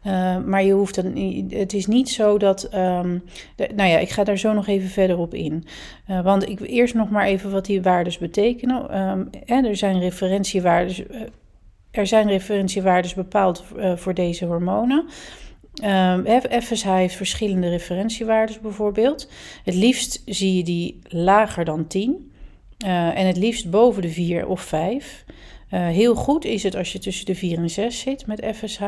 Uh, 0.06 0.38
maar 0.44 0.64
je 0.64 0.72
hoeft 0.72 0.94
dan, 0.94 1.16
het 1.48 1.72
is 1.72 1.86
niet 1.86 2.08
zo 2.08 2.38
dat. 2.38 2.68
De, 2.70 3.20
nou 3.74 3.90
ja, 3.90 3.98
ik 3.98 4.10
ga 4.10 4.24
daar 4.24 4.38
zo 4.38 4.52
nog 4.52 4.66
even 4.66 4.88
verder 4.88 5.18
op 5.18 5.34
in. 5.34 5.64
Uh, 6.10 6.20
want 6.20 6.48
ik 6.48 6.60
eerst 6.60 6.94
nog 6.94 7.10
maar 7.10 7.26
even 7.26 7.50
wat 7.50 7.66
die 7.66 7.82
waardes 7.82 8.18
betekenen. 8.18 8.86
Hè, 9.44 9.66
er 9.66 9.76
zijn 9.76 10.00
referentiewaardes. 10.00 11.02
er 11.90 12.06
zijn 12.06 12.28
referentiewaardes 12.28 13.14
bepaald 13.14 13.64
voor 13.96 14.14
deze 14.14 14.44
hormonen. 14.44 15.04
Um, 15.84 16.24
FSH 16.62 16.84
heeft 16.84 17.14
verschillende 17.14 17.68
referentiewaardes 17.68 18.60
bijvoorbeeld. 18.60 19.28
Het 19.64 19.74
liefst 19.74 20.22
zie 20.26 20.56
je 20.56 20.62
die 20.62 20.98
lager 21.08 21.64
dan 21.64 21.86
10 21.86 22.32
uh, 22.84 23.18
en 23.18 23.26
het 23.26 23.36
liefst 23.36 23.70
boven 23.70 24.02
de 24.02 24.08
4 24.08 24.46
of 24.46 24.60
5. 24.60 25.24
Uh, 25.70 25.86
heel 25.86 26.14
goed 26.14 26.44
is 26.44 26.62
het 26.62 26.76
als 26.76 26.92
je 26.92 26.98
tussen 26.98 27.26
de 27.26 27.34
4 27.34 27.58
en 27.58 27.70
6 27.70 28.00
zit 28.00 28.26
met 28.26 28.46
FSH. 28.54 28.82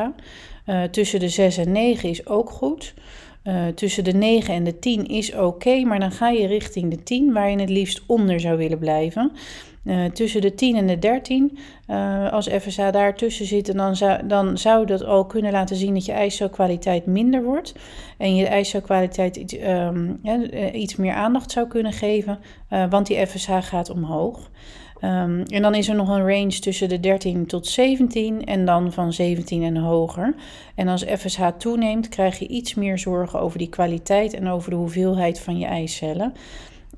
Uh, 0.65 0.83
tussen 0.83 1.19
de 1.19 1.29
6 1.29 1.57
en 1.57 1.71
9 1.71 2.09
is 2.09 2.27
ook 2.27 2.49
goed. 2.49 2.93
Uh, 3.43 3.67
tussen 3.67 4.03
de 4.03 4.11
9 4.11 4.53
en 4.53 4.63
de 4.63 4.79
10 4.79 5.07
is 5.07 5.35
oké, 5.35 5.83
maar 5.83 5.99
dan 5.99 6.11
ga 6.11 6.29
je 6.29 6.47
richting 6.47 6.91
de 6.91 7.03
10, 7.03 7.33
waar 7.33 7.49
je 7.49 7.59
het 7.59 7.69
liefst 7.69 8.03
onder 8.05 8.39
zou 8.39 8.57
willen 8.57 8.79
blijven. 8.79 9.31
Uh, 9.83 10.05
tussen 10.05 10.41
de 10.41 10.55
10 10.55 10.75
en 10.75 10.87
de 10.87 10.99
13, 10.99 11.57
uh, 11.87 12.31
als 12.31 12.47
FSH 12.47 12.91
daartussen 12.91 13.45
zit, 13.45 13.75
dan 13.75 13.95
zou, 13.95 14.27
dan 14.27 14.57
zou 14.57 14.85
dat 14.85 15.03
al 15.03 15.25
kunnen 15.25 15.51
laten 15.51 15.75
zien 15.75 15.93
dat 15.93 16.05
je 16.05 16.11
ijzerkwaliteit 16.11 17.05
minder 17.05 17.43
wordt. 17.43 17.75
En 18.17 18.35
je 18.35 18.45
ijzerkwaliteit 18.45 19.35
iets, 19.35 19.57
um, 19.57 20.19
ja, 20.23 20.71
iets 20.71 20.95
meer 20.95 21.13
aandacht 21.13 21.51
zou 21.51 21.67
kunnen 21.67 21.93
geven, 21.93 22.39
want 22.89 23.07
die 23.07 23.27
FSH 23.27 23.57
gaat 23.59 23.89
omhoog. 23.89 24.49
Um, 25.01 25.43
en 25.43 25.61
dan 25.61 25.75
is 25.75 25.89
er 25.89 25.95
nog 25.95 26.09
een 26.09 26.27
range 26.27 26.59
tussen 26.59 26.89
de 26.89 26.99
13 26.99 27.45
tot 27.45 27.67
17 27.67 28.45
en 28.45 28.65
dan 28.65 28.91
van 28.91 29.13
17 29.13 29.63
en 29.63 29.77
hoger. 29.77 30.35
En 30.75 30.87
als 30.87 31.03
FSH 31.03 31.47
toeneemt, 31.57 32.09
krijg 32.09 32.39
je 32.39 32.47
iets 32.47 32.73
meer 32.73 32.99
zorgen 32.99 33.39
over 33.39 33.57
die 33.57 33.69
kwaliteit 33.69 34.33
en 34.33 34.47
over 34.47 34.69
de 34.69 34.75
hoeveelheid 34.75 35.39
van 35.39 35.57
je 35.57 35.65
eicellen. 35.65 36.33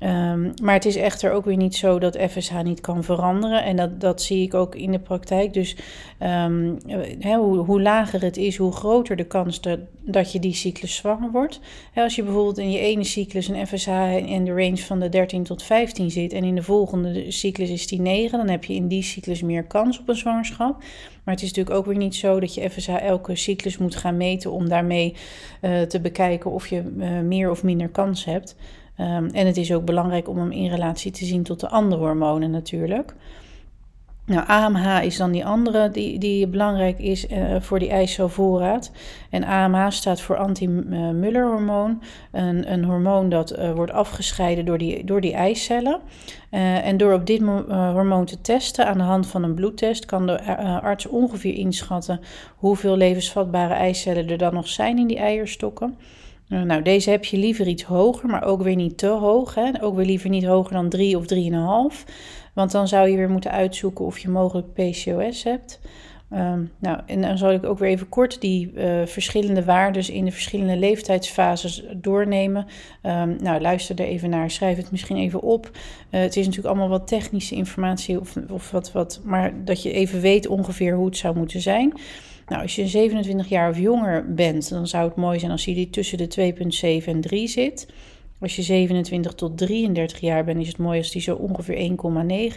Um, 0.00 0.52
maar 0.62 0.74
het 0.74 0.84
is 0.84 0.96
echter 0.96 1.32
ook 1.32 1.44
weer 1.44 1.56
niet 1.56 1.76
zo 1.76 1.98
dat 1.98 2.18
FSH 2.30 2.62
niet 2.62 2.80
kan 2.80 3.04
veranderen. 3.04 3.64
En 3.64 3.76
dat, 3.76 4.00
dat 4.00 4.22
zie 4.22 4.42
ik 4.42 4.54
ook 4.54 4.74
in 4.74 4.92
de 4.92 4.98
praktijk. 4.98 5.52
Dus 5.52 5.76
um, 6.22 6.78
hoe, 7.22 7.56
hoe, 7.56 7.82
lager 7.82 8.22
het 8.22 8.36
is, 8.36 8.56
hoe 8.56 8.72
groter 8.72 9.16
de 9.16 9.24
kans 9.24 9.60
dat, 9.60 9.78
dat 10.00 10.32
je 10.32 10.40
die 10.40 10.54
cyclus 10.54 10.96
zwanger 10.96 11.30
wordt. 11.30 11.60
als 11.94 12.16
je 12.16 12.22
bijvoorbeeld 12.22 12.58
in 12.58 12.70
je 12.70 12.78
ene 12.78 13.04
cyclus 13.04 13.48
een 13.48 13.66
FSH 13.66 13.88
in 14.26 14.44
de 14.44 14.54
range 14.54 14.76
van 14.76 15.00
de 15.00 15.08
13 15.08 15.42
tot 15.42 15.62
15 15.62 16.10
zit. 16.10 16.32
En 16.32 16.44
in 16.44 16.54
de 16.54 16.62
volgende 16.62 17.30
cyclus 17.30 17.70
is 17.70 17.86
die 17.86 18.00
9. 18.00 18.38
Dan 18.38 18.48
heb 18.48 18.64
je 18.64 18.74
in 18.74 18.88
die 18.88 19.02
cyclus 19.02 19.42
meer 19.42 19.64
kans 19.64 20.00
op 20.00 20.08
een 20.08 20.16
zwangerschap. 20.16 20.76
Maar 21.24 21.34
het 21.34 21.42
is 21.42 21.48
natuurlijk 21.48 21.76
ook 21.76 21.86
weer 21.86 21.96
niet 21.96 22.14
zo 22.14 22.40
dat 22.40 22.54
je 22.54 22.70
FSH 22.70 22.88
elke 22.88 23.36
cyclus 23.36 23.78
moet 23.78 23.96
gaan 23.96 24.16
meten 24.16 24.52
om 24.52 24.68
daarmee 24.68 25.14
uh, 25.62 25.80
te 25.80 26.00
bekijken 26.00 26.50
of 26.50 26.66
je 26.66 26.82
uh, 26.96 27.20
meer 27.20 27.50
of 27.50 27.62
minder 27.62 27.88
kans 27.88 28.24
hebt. 28.24 28.56
Um, 29.00 29.26
en 29.26 29.46
het 29.46 29.56
is 29.56 29.72
ook 29.72 29.84
belangrijk 29.84 30.28
om 30.28 30.38
hem 30.38 30.52
in 30.52 30.70
relatie 30.70 31.12
te 31.12 31.24
zien 31.24 31.42
tot 31.42 31.60
de 31.60 31.68
andere 31.68 32.02
hormonen 32.02 32.50
natuurlijk. 32.50 33.14
Nou, 34.28 34.46
AMH 34.46 35.04
is 35.04 35.16
dan 35.16 35.30
die 35.30 35.46
andere 35.46 35.90
die, 35.90 36.18
die 36.18 36.46
belangrijk 36.46 36.98
is 36.98 37.30
uh, 37.30 37.56
voor 37.60 37.78
die 37.78 37.88
ijzervoorraad. 37.88 38.90
En 39.30 39.44
AMH 39.44 39.90
staat 39.90 40.20
voor 40.20 40.36
anti-Muller-hormoon. 40.36 42.02
Een, 42.32 42.72
een 42.72 42.84
hormoon 42.84 43.28
dat 43.28 43.58
uh, 43.58 43.72
wordt 43.72 43.92
afgescheiden 43.92 44.64
door 44.64 44.78
die, 44.78 45.04
door 45.04 45.20
die 45.20 45.32
eicellen. 45.32 46.00
Uh, 46.50 46.86
en 46.86 46.96
door 46.96 47.12
op 47.12 47.26
dit 47.26 47.40
hormoon 47.68 48.24
te 48.24 48.40
testen 48.40 48.86
aan 48.86 48.98
de 48.98 49.04
hand 49.04 49.26
van 49.26 49.42
een 49.42 49.54
bloedtest... 49.54 50.04
kan 50.04 50.26
de 50.26 50.56
arts 50.82 51.06
ongeveer 51.06 51.54
inschatten 51.54 52.20
hoeveel 52.56 52.96
levensvatbare 52.96 53.74
eicellen 53.74 54.28
er 54.28 54.38
dan 54.38 54.54
nog 54.54 54.68
zijn 54.68 54.98
in 54.98 55.06
die 55.06 55.18
eierstokken. 55.18 55.96
Eh, 56.48 56.62
nou, 56.62 56.82
deze 56.82 57.10
heb 57.10 57.24
je 57.24 57.36
liever 57.36 57.66
iets 57.66 57.82
hoger, 57.82 58.28
maar 58.28 58.44
ook 58.44 58.62
weer 58.62 58.76
niet 58.76 58.98
te 58.98 59.06
hoog. 59.06 59.54
Hè? 59.54 59.82
Ook 59.82 59.96
weer 59.96 60.06
liever 60.06 60.30
niet 60.30 60.44
hoger 60.44 60.72
dan 60.72 60.88
3 60.88 61.16
of 61.16 61.26
3,5. 61.26 62.04
Want 62.54 62.70
dan 62.70 62.88
zou 62.88 63.08
je 63.08 63.16
weer 63.16 63.30
moeten 63.30 63.50
uitzoeken 63.50 64.04
of 64.04 64.18
je 64.18 64.28
mogelijk 64.28 64.72
PCOS 64.72 65.42
hebt. 65.42 65.80
Um, 66.32 66.70
nou, 66.78 67.00
en 67.06 67.20
dan 67.20 67.38
zal 67.38 67.52
ik 67.52 67.64
ook 67.64 67.78
weer 67.78 67.88
even 67.88 68.08
kort 68.08 68.40
die 68.40 68.72
uh, 68.74 69.06
verschillende 69.06 69.64
waarden 69.64 70.12
in 70.12 70.24
de 70.24 70.30
verschillende 70.30 70.76
leeftijdsfases 70.76 71.84
doornemen. 71.96 72.66
Um, 73.02 73.36
nou, 73.42 73.60
luister 73.60 74.00
er 74.00 74.06
even 74.06 74.30
naar, 74.30 74.50
schrijf 74.50 74.76
het 74.76 74.90
misschien 74.90 75.16
even 75.16 75.40
op. 75.42 75.70
Uh, 76.10 76.20
het 76.20 76.36
is 76.36 76.46
natuurlijk 76.46 76.74
allemaal 76.74 76.98
wat 76.98 77.06
technische 77.06 77.54
informatie, 77.54 78.20
of, 78.20 78.36
of 78.50 78.70
wat, 78.70 78.92
wat, 78.92 79.20
maar 79.24 79.64
dat 79.64 79.82
je 79.82 79.92
even 79.92 80.20
weet 80.20 80.46
ongeveer 80.46 80.94
hoe 80.94 81.06
het 81.06 81.16
zou 81.16 81.36
moeten 81.36 81.60
zijn. 81.60 81.92
Nou, 82.48 82.62
als 82.62 82.76
je 82.76 82.86
27 82.86 83.48
jaar 83.48 83.70
of 83.70 83.78
jonger 83.78 84.34
bent, 84.34 84.68
dan 84.68 84.86
zou 84.86 85.08
het 85.08 85.16
mooi 85.16 85.38
zijn 85.38 85.50
als 85.50 85.64
je 85.64 85.74
die 85.74 85.90
tussen 85.90 86.18
de 86.18 86.52
2,7 87.02 87.06
en 87.06 87.20
3 87.20 87.48
zit. 87.48 87.88
Als 88.40 88.56
je 88.56 88.62
27 88.62 89.34
tot 89.34 89.58
33 89.58 90.20
jaar 90.20 90.44
bent, 90.44 90.60
is 90.60 90.68
het 90.68 90.78
mooi 90.78 90.98
als 90.98 91.10
die 91.10 91.22
zo 91.22 91.34
ongeveer 91.34 91.90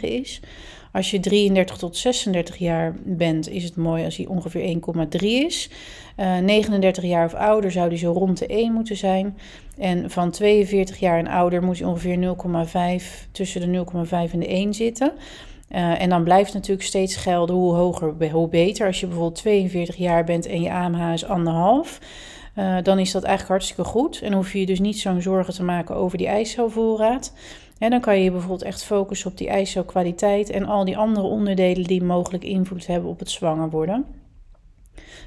is. 0.00 0.40
Als 0.92 1.10
je 1.10 1.20
33 1.20 1.76
tot 1.76 1.96
36 1.96 2.56
jaar 2.56 2.94
bent, 3.04 3.48
is 3.48 3.64
het 3.64 3.76
mooi 3.76 4.04
als 4.04 4.16
die 4.16 4.28
ongeveer 4.28 4.78
1,3 5.12 5.18
is. 5.20 5.70
Uh, 6.16 6.38
39 6.38 7.04
jaar 7.04 7.24
of 7.24 7.34
ouder 7.34 7.70
zou 7.70 7.88
die 7.88 7.98
zo 7.98 8.12
rond 8.12 8.38
de 8.38 8.46
1 8.46 8.72
moeten 8.72 8.96
zijn. 8.96 9.36
En 9.78 10.10
van 10.10 10.30
42 10.30 10.98
jaar 10.98 11.18
en 11.18 11.26
ouder 11.26 11.62
moet 11.62 11.78
je 11.78 11.86
ongeveer 11.86 12.36
0,5 13.00 13.30
tussen 13.32 13.72
de 13.72 13.84
0,5 14.04 14.32
en 14.32 14.38
de 14.38 14.46
1 14.46 14.74
zitten. 14.74 15.12
Uh, 15.74 16.00
en 16.00 16.08
dan 16.08 16.24
blijft 16.24 16.52
natuurlijk 16.52 16.86
steeds 16.86 17.16
gelden 17.16 17.56
hoe 17.56 17.74
hoger, 17.74 18.30
hoe 18.30 18.48
beter. 18.48 18.86
Als 18.86 19.00
je 19.00 19.06
bijvoorbeeld 19.06 19.38
42 19.38 19.96
jaar 19.96 20.24
bent 20.24 20.46
en 20.46 20.62
je 20.62 20.72
AMH 20.72 21.12
is 21.12 21.24
anderhalf, 21.24 22.00
uh, 22.56 22.76
dan 22.82 22.98
is 22.98 23.12
dat 23.12 23.22
eigenlijk 23.22 23.52
hartstikke 23.52 23.90
goed. 23.90 24.20
En 24.22 24.32
hoef 24.32 24.52
je 24.52 24.60
je 24.60 24.66
dus 24.66 24.80
niet 24.80 24.98
zo'n 24.98 25.22
zorgen 25.22 25.54
te 25.54 25.62
maken 25.62 25.94
over 25.94 26.18
die 26.18 26.26
ijscelvoorraad. 26.26 27.32
En 27.78 27.90
dan 27.90 28.00
kan 28.00 28.20
je 28.20 28.30
bijvoorbeeld 28.30 28.62
echt 28.62 28.84
focussen 28.84 29.30
op 29.30 29.36
die 29.36 29.48
ijscelkwaliteit 29.48 30.50
en 30.50 30.66
al 30.66 30.84
die 30.84 30.96
andere 30.96 31.26
onderdelen 31.26 31.84
die 31.84 32.02
mogelijk 32.02 32.44
invloed 32.44 32.86
hebben 32.86 33.10
op 33.10 33.18
het 33.18 33.30
zwanger 33.30 33.70
worden. 33.70 34.04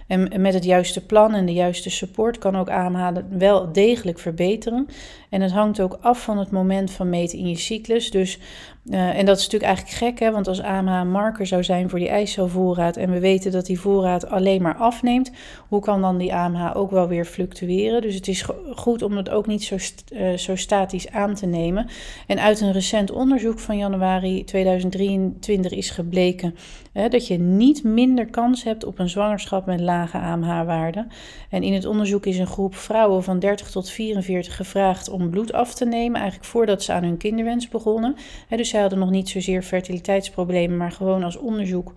En 0.08 0.42
met 0.42 0.54
het 0.54 0.64
juiste 0.64 1.06
plan 1.06 1.34
en 1.34 1.46
de 1.46 1.54
juiste 1.54 1.90
support 1.90 2.38
kan 2.38 2.56
ook 2.56 2.70
AMH 2.70 3.10
wel 3.30 3.72
degelijk 3.72 4.20
verbeteren. 4.20 4.88
En 5.36 5.42
het 5.42 5.52
hangt 5.52 5.82
ook 5.82 5.98
af 6.02 6.24
van 6.24 6.38
het 6.38 6.52
moment 6.52 6.92
van 6.92 7.10
meten 7.10 7.38
in 7.38 7.48
je 7.48 7.58
cyclus. 7.58 8.12
Dus, 8.12 8.40
uh, 8.86 9.18
en 9.18 9.26
dat 9.26 9.38
is 9.38 9.44
natuurlijk 9.44 9.72
eigenlijk 9.72 9.98
gek, 9.98 10.20
hè? 10.20 10.32
want 10.32 10.48
als 10.48 10.62
AMH 10.62 11.00
een 11.00 11.12
marker 11.12 11.48
zou 11.48 11.64
zijn 11.64 11.90
voor 11.90 12.00
die 12.00 12.10
ijscelvoorraad 12.10 12.98
en 12.98 13.12
we 13.12 13.20
weten 13.20 13.52
dat 13.52 13.66
die 13.66 13.80
voorraad 13.80 14.30
alleen 14.30 14.62
maar 14.62 14.76
afneemt, 14.76 15.32
hoe 15.68 15.82
kan 15.82 16.02
dan 16.02 16.18
die 16.18 16.34
AMH 16.34 16.76
ook 16.76 16.92
wel 16.92 17.08
weer 17.08 17.26
fluctueren? 17.26 18.02
Dus 18.02 18.16
het 18.16 18.28
is 18.28 18.46
goed 18.76 19.02
om 19.02 19.18
het 19.18 19.30
ook 19.30 19.48
niet 19.48 19.64
zo, 19.64 19.76
uh, 20.14 20.34
zo 20.38 20.56
statisch 20.56 21.12
aan 21.12 21.34
te 21.34 21.46
nemen. 21.46 21.88
En 22.28 22.40
uit 22.40 22.62
een 22.62 22.72
recent 22.72 23.12
onderzoek 23.12 23.60
van 23.60 23.78
januari 23.78 24.44
2023 24.44 25.72
is 25.72 25.90
gebleken 25.90 26.56
uh, 26.94 27.10
dat 27.10 27.28
je 27.28 27.38
niet 27.38 27.84
minder 27.84 28.26
kans 28.26 28.64
hebt 28.64 28.86
op 28.86 29.00
een 29.00 29.10
zwangerschap 29.10 29.66
met 29.66 29.80
lage 29.80 30.18
AMH-waarden. 30.18 31.08
En 31.50 31.64
in 31.64 31.74
het 31.74 31.86
onderzoek 31.86 32.26
is 32.26 32.38
een 32.38 32.48
groep 32.48 32.76
vrouwen 32.76 33.24
van 33.24 33.40
30 33.40 33.72
tot 33.72 33.90
44 33.90 34.56
gevraagd 34.56 35.10
om 35.10 35.25
bloed 35.30 35.54
af 35.54 35.74
te 35.74 35.86
nemen, 35.86 36.20
eigenlijk 36.20 36.50
voordat 36.50 36.84
ze 36.84 36.94
aan 36.94 37.04
hun 37.04 37.18
kinderwens 37.18 37.68
begonnen. 37.68 38.16
dus 38.50 38.70
zij 38.70 38.82
hadden 38.82 39.00
nog 39.00 39.10
niet 39.10 39.30
zozeer 39.30 39.64
fertiliteitsproblemen, 39.64 40.78
maar 40.78 40.92
gewoon 40.92 41.24
als 41.24 41.38
onderzoek 41.38 41.94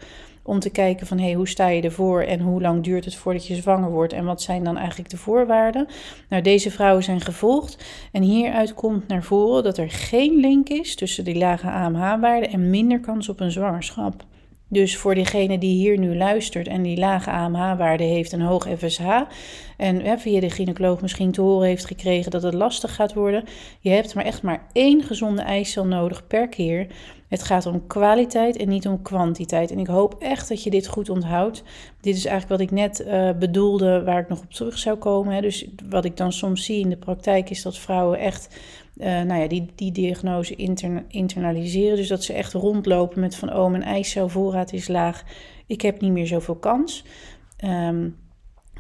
om 0.49 0.58
te 0.58 0.70
kijken 0.70 1.06
van 1.06 1.18
hey, 1.18 1.32
hoe 1.32 1.49
sta 1.49 1.68
je 1.68 1.82
ervoor 1.82 2.23
en 2.23 2.40
hoe 2.40 2.61
lang 2.61 2.85
duurt 2.85 3.04
het 3.04 3.14
voordat 3.14 3.47
je 3.47 3.54
zwanger 3.54 3.90
wordt 3.90 4.12
en 4.12 4.25
wat 4.25 4.42
zijn 4.42 4.64
dan 4.64 4.76
eigenlijk 4.76 5.11
de 5.11 5.16
voorwaarden. 5.16 5.87
Nou, 6.28 6.42
deze 6.42 6.70
vrouwen 6.70 7.02
zijn 7.04 7.20
gevolgd 7.20 7.85
en 8.12 8.23
hieruit 8.23 8.75
komt 8.75 9.08
naar 9.08 9.23
voren 9.23 9.62
dat 9.62 9.78
er 9.78 9.90
geen 9.90 10.37
link 10.37 10.68
is 10.68 10.94
tussen 10.94 11.25
die 11.25 11.38
lage 11.38 11.70
AMH-waarden 11.70 12.50
en 12.50 12.70
minder 12.70 13.00
kans 13.00 13.28
op 13.28 13.40
een 13.40 13.50
zwangerschap. 13.50 14.25
Dus 14.68 14.96
voor 14.96 15.14
diegene 15.14 15.58
die 15.58 15.76
hier 15.76 15.98
nu 15.98 16.16
luistert 16.16 16.68
en 16.68 16.82
die 16.82 16.96
lage 16.96 17.30
AMH-waarde 17.30 18.04
heeft, 18.04 18.32
een 18.32 18.40
hoog 18.40 18.68
FSH, 18.78 19.20
en 19.76 20.18
via 20.18 20.40
de 20.40 20.50
gynaecoloog 20.50 21.00
misschien 21.00 21.30
te 21.32 21.40
horen 21.40 21.68
heeft 21.68 21.84
gekregen 21.84 22.30
dat 22.30 22.42
het 22.42 22.54
lastig 22.54 22.94
gaat 22.94 23.14
worden, 23.14 23.44
je 23.80 23.90
hebt 23.90 24.14
maar 24.14 24.25
echt 24.25 24.42
maar 24.42 24.66
één 24.72 25.02
gezonde 25.02 25.42
eicel 25.42 25.87
nodig 25.87 26.26
per 26.26 26.48
keer. 26.48 26.87
Het 27.28 27.42
gaat 27.42 27.66
om 27.66 27.87
kwaliteit 27.87 28.56
en 28.56 28.68
niet 28.68 28.88
om 28.88 29.02
kwantiteit. 29.02 29.70
En 29.70 29.78
ik 29.78 29.87
hoop 29.87 30.16
echt 30.18 30.48
dat 30.48 30.62
je 30.62 30.70
dit 30.70 30.87
goed 30.87 31.08
onthoudt. 31.08 31.62
Dit 32.00 32.16
is 32.16 32.25
eigenlijk 32.25 32.60
wat 32.60 32.70
ik 32.70 32.76
net 32.76 33.00
uh, 33.00 33.30
bedoelde, 33.38 34.02
waar 34.04 34.20
ik 34.20 34.28
nog 34.28 34.40
op 34.40 34.50
terug 34.50 34.78
zou 34.78 34.96
komen. 34.96 35.34
Hè. 35.34 35.40
Dus 35.40 35.66
wat 35.88 36.04
ik 36.04 36.16
dan 36.16 36.32
soms 36.32 36.64
zie 36.64 36.80
in 36.80 36.88
de 36.88 36.96
praktijk 36.96 37.50
is 37.50 37.62
dat 37.62 37.78
vrouwen 37.78 38.18
echt 38.18 38.58
uh, 38.98 39.22
nou 39.22 39.40
ja, 39.40 39.48
die, 39.48 39.68
die 39.74 39.92
diagnose 39.92 40.56
internaliseren. 41.08 41.96
Dus 41.96 42.08
dat 42.08 42.24
ze 42.24 42.32
echt 42.32 42.52
rondlopen 42.52 43.20
met 43.20 43.36
van 43.36 43.56
oh, 43.56 43.70
mijn 43.70 43.82
eicelvoorraad 43.82 44.72
is 44.72 44.88
laag. 44.88 45.24
Ik 45.66 45.80
heb 45.80 46.00
niet 46.00 46.12
meer 46.12 46.26
zoveel 46.26 46.56
kans. 46.56 47.04
Um, 47.64 48.16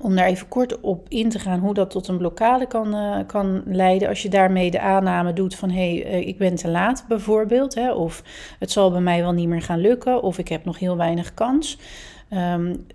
om 0.00 0.16
daar 0.16 0.26
even 0.26 0.48
kort 0.48 0.80
op 0.80 1.08
in 1.08 1.28
te 1.28 1.38
gaan 1.38 1.58
hoe 1.58 1.74
dat 1.74 1.90
tot 1.90 2.08
een 2.08 2.18
blokkade 2.18 2.66
kan, 2.66 2.94
uh, 2.94 3.18
kan 3.26 3.62
leiden. 3.66 4.08
Als 4.08 4.22
je 4.22 4.28
daarmee 4.28 4.70
de 4.70 4.80
aanname 4.80 5.32
doet 5.32 5.54
van 5.54 5.70
hé, 5.70 5.98
hey, 5.98 6.20
uh, 6.20 6.26
ik 6.26 6.38
ben 6.38 6.54
te 6.54 6.68
laat 6.68 7.04
bijvoorbeeld. 7.08 7.74
Hè, 7.74 7.92
of 7.92 8.22
het 8.58 8.70
zal 8.70 8.90
bij 8.90 9.00
mij 9.00 9.20
wel 9.20 9.32
niet 9.32 9.48
meer 9.48 9.62
gaan 9.62 9.80
lukken. 9.80 10.22
Of 10.22 10.38
ik 10.38 10.48
heb 10.48 10.64
nog 10.64 10.78
heel 10.78 10.96
weinig 10.96 11.34
kans. 11.34 11.78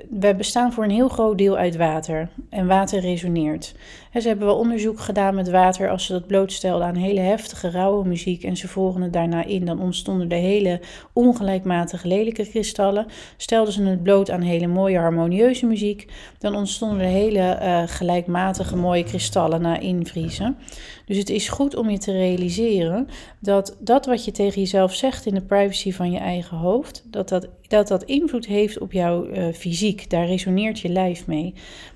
Wij 0.10 0.36
bestaan 0.36 0.74
voor 0.74 0.84
een 0.84 0.90
heel 0.90 1.10
groot 1.10 1.38
deel 1.38 1.58
uit 1.58 1.76
water 1.76 2.30
en 2.50 2.68
water 2.68 3.00
resoneert. 3.00 3.76
Ze 4.22 4.28
hebben 4.28 4.48
wel 4.48 4.58
onderzoek 4.58 5.00
gedaan 5.00 5.36
met 5.36 5.50
water 5.50 5.90
als 5.90 6.06
ze 6.06 6.12
dat 6.12 6.28
blootstelden 6.28 6.88
aan 6.88 6.96
hele 6.96 7.20
heftige 7.20 7.70
rauwe 7.70 8.08
muziek 8.08 8.44
en 8.44 8.58
ze 8.58 8.68
volgen 8.68 9.02
het 9.02 9.14
daarna 9.14 9.46
in. 9.46 9.66
Dan 9.66 9.82
ontstonden 9.82 10.30
er 10.30 10.38
hele 10.38 10.82
ongelijkmatige 11.14 12.08
lelijke 12.08 12.50
kristallen. 12.50 13.06
Stelden 13.38 13.74
ze 13.74 13.84
het 13.84 14.04
bloot 14.04 14.32
aan 14.32 14.42
hele 14.42 14.68
mooie 14.68 14.98
harmonieuze 14.98 15.66
muziek, 15.66 16.12
dan 16.38 16.56
ontstonden 16.56 17.00
er 17.00 17.06
hele 17.06 17.60
uh, 17.62 17.84
gelijkmatige 17.86 18.76
mooie 18.76 19.04
kristallen 19.04 19.62
na 19.62 19.80
invriezen. 19.80 20.58
Dus 21.06 21.18
het 21.18 21.30
is 21.30 21.50
goed 21.50 21.76
om 21.76 21.90
je 21.90 21.98
te 21.98 22.12
realiseren 22.12 23.08
dat 23.40 23.78
dat 23.80 24.06
wat 24.06 24.26
je 24.26 24.32
tegen 24.32 24.62
jezelf 24.62 24.94
zegt 24.94 25.26
in 25.26 25.34
de 25.34 25.42
privacy 25.42 25.92
van 25.92 26.12
je 26.12 26.20
eigen 26.20 26.58
hoofd, 26.58 27.04
dat 27.06 27.30
dat, 27.30 27.48
dat, 27.68 27.88
dat 27.88 28.04
invloed 28.04 28.46
heeft 28.46 28.80
op 28.80 28.92
jouw 28.92 29.26
uh, 29.26 29.54
fysiek. 29.54 30.10
Daar 30.10 30.26
resoneert 30.26 30.80
je 30.80 30.90
lijf 30.90 31.28
mee. 31.28 31.54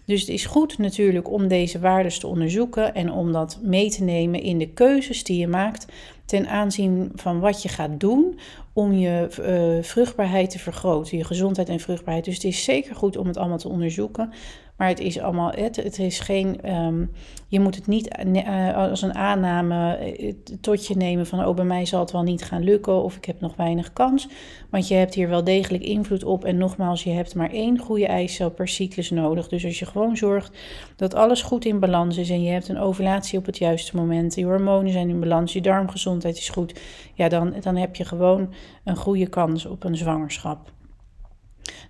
Dus 0.08 0.20
het 0.20 0.30
is 0.30 0.46
goed 0.46 0.78
natuurlijk 0.78 1.32
om 1.32 1.48
deze 1.48 1.80
waarden 1.80 2.20
te 2.20 2.28
onderzoeken 2.28 2.96
en 2.96 3.12
om 3.12 3.32
dat 3.32 3.60
mee 3.62 3.90
te 3.90 4.04
nemen 4.04 4.42
in 4.42 4.58
de 4.58 4.70
keuzes 4.70 5.24
die 5.24 5.40
je 5.40 5.48
maakt 5.48 5.86
ten 6.26 6.48
aanzien 6.48 7.12
van 7.16 7.40
wat 7.40 7.62
je 7.62 7.70
gaat 7.70 8.00
doen 8.00 8.40
om 8.74 8.94
je 8.94 9.28
uh, 9.40 9.84
vruchtbaarheid 9.84 10.50
te 10.50 10.60
vergroten, 10.60 11.18
je 11.18 11.24
gezondheid 11.24 11.70
en 11.70 11.80
vruchtbaarheid. 11.80 12.26
Dus 12.26 12.34
het 12.34 12.44
is 12.44 12.64
zeker 12.64 12.96
goed 12.96 13.18
om 13.18 13.28
het 13.28 13.38
allemaal 13.38 13.58
te 13.58 13.70
onderzoeken. 13.70 14.34
Maar 14.77 14.88
het 14.88 15.00
is 15.00 15.19
allemaal, 15.19 15.51
het, 15.51 16.00
is 16.00 16.19
geen, 16.19 16.75
um, 16.75 17.12
je 17.48 17.60
moet 17.60 17.75
het 17.75 17.88
niet 17.88 18.17
uh, 18.25 18.75
als 18.75 19.01
een 19.01 19.15
aanname 19.15 19.96
eh, 19.96 20.34
tot 20.62 20.88
je 20.88 20.96
nemen 20.96 21.27
van, 21.27 21.46
oh 21.46 21.55
bij 21.55 21.65
mij 21.65 21.86
zal 21.86 22.00
het 22.00 22.12
wel 22.12 22.24
niet 22.24 22.43
gaan 22.43 22.63
lukken 22.63 23.03
of 23.03 23.15
ik 23.15 23.25
heb 23.25 23.39
nog 23.39 23.55
weinig 23.55 23.93
kans. 23.93 24.27
Want 24.69 24.88
je 24.88 24.96
hebt 24.96 25.13
hier 25.13 25.29
wel 25.29 25.43
degelijk 25.43 25.84
invloed 25.84 26.24
op 26.24 26.46
en 26.46 26.57
nogmaals, 26.57 27.03
je 27.03 27.10
hebt 27.10 27.36
maar 27.36 27.51
één 27.51 27.77
goede 27.77 28.07
eicel 28.07 28.50
per 28.50 28.67
cyclus 28.67 29.10
nodig. 29.10 29.48
Dus 29.48 29.65
als 29.65 29.79
je 29.79 29.86
gewoon 29.86 30.17
zorgt 30.17 30.57
dat 30.96 31.13
alles 31.13 31.41
goed 31.41 31.65
in 31.65 31.79
balans 31.79 32.17
is 32.17 32.29
en 32.29 32.43
je 32.43 32.51
hebt 32.51 32.67
een 32.67 32.79
ovulatie 32.79 33.39
op 33.39 33.46
het 33.46 33.57
juiste 33.57 33.96
moment, 33.96 34.36
je 34.36 34.46
hormonen 34.46 34.91
zijn 34.91 35.10
in 35.10 35.19
balans, 35.19 35.53
je 35.53 35.62
darmgezondheid 35.62 36.38
is 36.38 36.50
goed, 36.50 36.79
ja 37.13 37.29
dan, 37.29 37.53
dan 37.62 37.75
heb 37.75 37.96
je 37.96 38.05
gewoon 38.05 38.53
een 38.84 38.98
goede 38.98 39.27
kans 39.27 39.65
op 39.65 39.84
een 39.84 39.98
zwangerschap. 39.98 40.75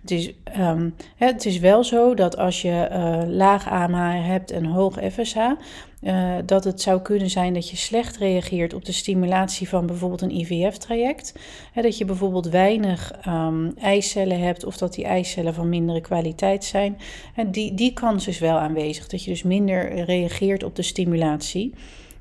Het 0.01 0.11
is, 0.11 0.33
um, 0.57 0.95
het 1.15 1.45
is 1.45 1.59
wel 1.59 1.83
zo 1.83 2.13
dat 2.13 2.37
als 2.37 2.61
je 2.61 2.89
uh, 2.91 3.35
laag 3.35 3.69
AMH 3.69 4.25
hebt 4.25 4.51
en 4.51 4.65
hoog 4.65 4.97
FSH, 5.11 5.37
uh, 6.01 6.35
dat 6.45 6.63
het 6.63 6.81
zou 6.81 7.01
kunnen 7.01 7.29
zijn 7.29 7.53
dat 7.53 7.69
je 7.69 7.75
slecht 7.75 8.17
reageert 8.17 8.73
op 8.73 8.85
de 8.85 8.91
stimulatie 8.91 9.69
van 9.69 9.85
bijvoorbeeld 9.85 10.21
een 10.21 10.35
IVF-traject. 10.35 11.33
dat 11.73 11.97
je 11.97 12.05
bijvoorbeeld 12.05 12.49
weinig 12.49 13.11
um, 13.27 13.73
eicellen 13.77 14.39
hebt 14.39 14.65
of 14.65 14.77
dat 14.77 14.93
die 14.93 15.05
eicellen 15.05 15.53
van 15.53 15.69
mindere 15.69 16.01
kwaliteit 16.01 16.63
zijn. 16.63 16.97
En 17.35 17.51
die, 17.51 17.73
die 17.73 17.93
kans 17.93 18.27
is 18.27 18.39
wel 18.39 18.57
aanwezig, 18.57 19.07
dat 19.07 19.23
je 19.23 19.29
dus 19.31 19.43
minder 19.43 20.03
reageert 20.03 20.63
op 20.63 20.75
de 20.75 20.81
stimulatie. 20.81 21.73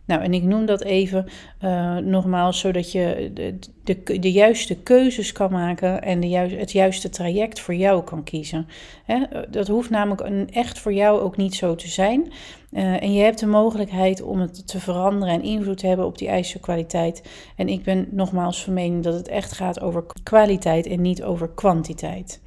Nou, 0.06 0.22
en 0.22 0.34
ik 0.34 0.42
noem 0.42 0.66
dat 0.66 0.82
even 0.82 1.26
uh, 1.64 1.96
nogmaals, 1.96 2.58
zodat 2.58 2.92
je 2.92 3.30
de, 3.34 3.58
de, 3.84 4.18
de, 4.18 4.32
juiste 4.32 4.82
keuzes 4.82 5.32
kan 5.32 5.50
maken 5.50 6.02
en 6.02 6.20
de 6.20 6.28
juist, 6.28 6.56
het 6.56 6.72
juiste 6.72 7.08
traject 7.08 7.60
voor 7.60 7.74
jou 7.74 8.04
kan 8.04 8.24
kiezen. 8.24 8.66
Hè? 9.04 9.22
Dat 9.50 9.68
hoeft 9.68 9.90
namelijk 9.90 10.20
een, 10.20 10.50
echt 10.50 10.78
voor 10.78 10.92
jou 10.92 11.20
ook 11.20 11.36
niet 11.36 11.54
zo 11.54 11.74
te 11.74 11.88
zijn. 11.88 12.32
Uh, 12.72 13.02
en 13.02 13.12
je 13.12 13.22
hebt 13.22 13.38
de 13.38 13.46
mogelijkheid 13.46 14.22
om 14.22 14.40
het 14.40 14.66
te 14.66 14.80
veranderen 14.80 15.34
en 15.34 15.42
invloed 15.42 15.78
te 15.78 15.86
hebben 15.86 16.06
op 16.06 16.18
die 16.18 16.28
ijzerkwaliteit. 16.28 17.22
En 17.56 17.68
ik 17.68 17.82
ben 17.82 18.08
nogmaals 18.10 18.64
van 18.64 18.72
mening 18.72 19.04
dat 19.04 19.14
het 19.14 19.28
echt 19.28 19.52
gaat 19.52 19.80
over 19.80 20.04
kwaliteit 20.22 20.86
en 20.86 21.00
niet 21.00 21.22
over 21.22 21.48
kwantiteit. 21.54 22.40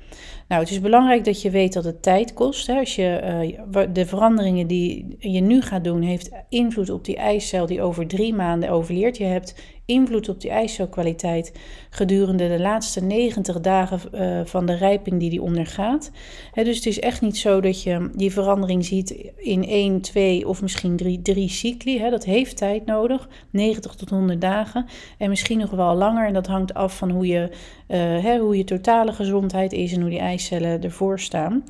Nou, 0.48 0.62
het 0.62 0.72
is 0.72 0.82
belangrijk 0.82 1.26
dat 1.26 1.42
je 1.42 1.50
weet 1.50 1.74
dat 1.74 1.84
het 1.84 2.02
tijd 2.02 2.34
kost. 2.34 2.68
Hè. 2.68 2.80
Als 2.80 2.96
je, 2.96 3.54
uh, 3.72 3.82
de 3.94 4.06
veranderingen 4.06 4.68
die 4.68 5.16
je 5.20 5.42
nu 5.42 5.62
gaat 5.62 5.84
doen, 5.84 6.02
heeft 6.02 6.30
invloed 6.50 6.90
op 6.90 7.06
die 7.06 7.18
ijscel 7.18 7.66
die 7.66 7.82
over 7.82 8.08
drie 8.08 8.34
maanden 8.34 8.70
overleert. 8.70 9.18
Je 9.18 9.24
hebt 9.24 9.79
invloed 9.90 10.30
op 10.30 10.42
die 10.42 10.50
ijscelkwaliteit 10.50 11.52
gedurende 11.90 12.48
de 12.48 12.60
laatste 12.60 13.02
90 13.04 13.60
dagen 13.60 14.00
uh, 14.14 14.42
van 14.46 14.66
de 14.66 14.76
rijping 14.76 15.20
die 15.20 15.30
die 15.30 15.42
ondergaat. 15.42 16.12
dus 16.54 16.76
het 16.76 16.86
is 16.86 17.00
echt 17.00 17.22
niet 17.22 17.38
zo 17.38 17.62
dat 17.62 17.84
je 17.84 18.10
die 18.16 18.32
verandering 18.32 18.86
ziet 18.86 19.10
in 19.38 19.64
1, 19.64 20.02
2 20.02 20.48
of 20.48 20.62
misschien 20.62 20.96
3, 20.96 21.22
3 21.22 21.50
cycli. 21.50 22.10
dat 22.10 22.26
heeft 22.26 22.58
tijd 22.58 22.86
nodig, 22.86 23.30
90 23.50 23.96
tot 23.96 24.10
100 24.10 24.42
dagen 24.42 24.86
en 25.18 25.30
misschien 25.30 25.60
nog 25.60 25.72
wel 25.72 25.96
langer. 25.96 26.28
En 26.28 26.34
dat 26.34 26.48
hangt 26.48 26.74
af 26.74 26.98
van 26.98 27.10
hoe 27.10 27.28
je, 27.28 27.50
uh, 27.88 28.40
hoe 28.40 28.58
je 28.58 28.64
totale 28.64 29.12
gezondheid 29.12 29.72
is 29.72 29.94
en 29.94 30.02
hoe 30.02 30.10
die 30.10 30.20
eicellen 30.20 30.82
ervoor 30.82 31.20
staan. 31.20 31.64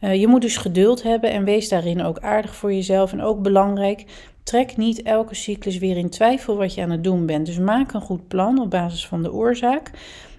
Uh, 0.00 0.14
je 0.14 0.26
moet 0.26 0.42
dus 0.42 0.56
geduld 0.56 1.02
hebben 1.02 1.30
en 1.30 1.44
wees 1.44 1.68
daarin 1.68 2.02
ook 2.02 2.18
aardig 2.18 2.54
voor 2.54 2.72
jezelf. 2.72 3.12
En 3.12 3.22
ook 3.22 3.42
belangrijk, 3.42 4.04
Trek 4.42 4.76
niet 4.76 5.02
elke 5.02 5.34
cyclus 5.34 5.78
weer 5.78 5.96
in 5.96 6.10
twijfel 6.10 6.56
wat 6.56 6.74
je 6.74 6.82
aan 6.82 6.90
het 6.90 7.04
doen 7.04 7.26
bent. 7.26 7.46
Dus 7.46 7.58
maak 7.58 7.92
een 7.92 8.00
goed 8.00 8.28
plan 8.28 8.60
op 8.60 8.70
basis 8.70 9.06
van 9.06 9.22
de 9.22 9.32
oorzaak. 9.32 9.90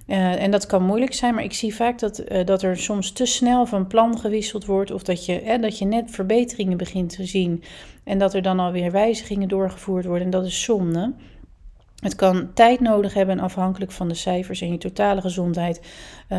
Uh, 0.08 0.42
en 0.42 0.52
dat 0.52 0.66
kan 0.66 0.84
moeilijk 0.84 1.14
zijn, 1.14 1.36
maar 1.36 1.44
ik 1.44 1.54
zie 1.54 1.76
vaak 1.76 2.00
dat, 2.00 2.32
uh, 2.32 2.46
dat 2.46 2.62
er 2.64 2.78
soms 2.78 3.12
te 3.12 3.26
snel 3.26 3.66
van 3.66 3.88
plan 3.88 4.20
gewisseld 4.20 4.66
wordt. 4.66 4.92
Of 4.92 5.04
dat 5.04 5.26
je, 5.26 5.42
eh, 5.42 5.62
dat 5.62 5.78
je 5.78 5.86
net 5.86 6.12
verbeteringen 6.12 6.78
begint 6.78 7.16
te 7.16 7.26
zien. 7.26 7.64
En 8.04 8.18
dat 8.18 8.34
er 8.34 8.42
dan 8.42 8.60
alweer 8.60 8.92
wijzigingen 8.92 9.48
doorgevoerd 9.48 10.06
worden. 10.06 10.26
En 10.26 10.32
dat 10.32 10.46
is 10.46 10.64
zonde. 10.64 11.14
Het 12.04 12.16
kan 12.16 12.54
tijd 12.54 12.80
nodig 12.80 13.14
hebben, 13.14 13.40
afhankelijk 13.40 13.92
van 13.92 14.08
de 14.08 14.14
cijfers 14.14 14.62
en 14.62 14.72
je 14.72 14.78
totale 14.78 15.22
gezondheid, 15.22 15.82
uh, 16.30 16.38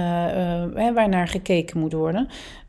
uh, 0.77 0.95
waarnaar 0.95 1.29
gekeken 1.29 1.81
moet 1.81 1.93
worden. 1.93 2.29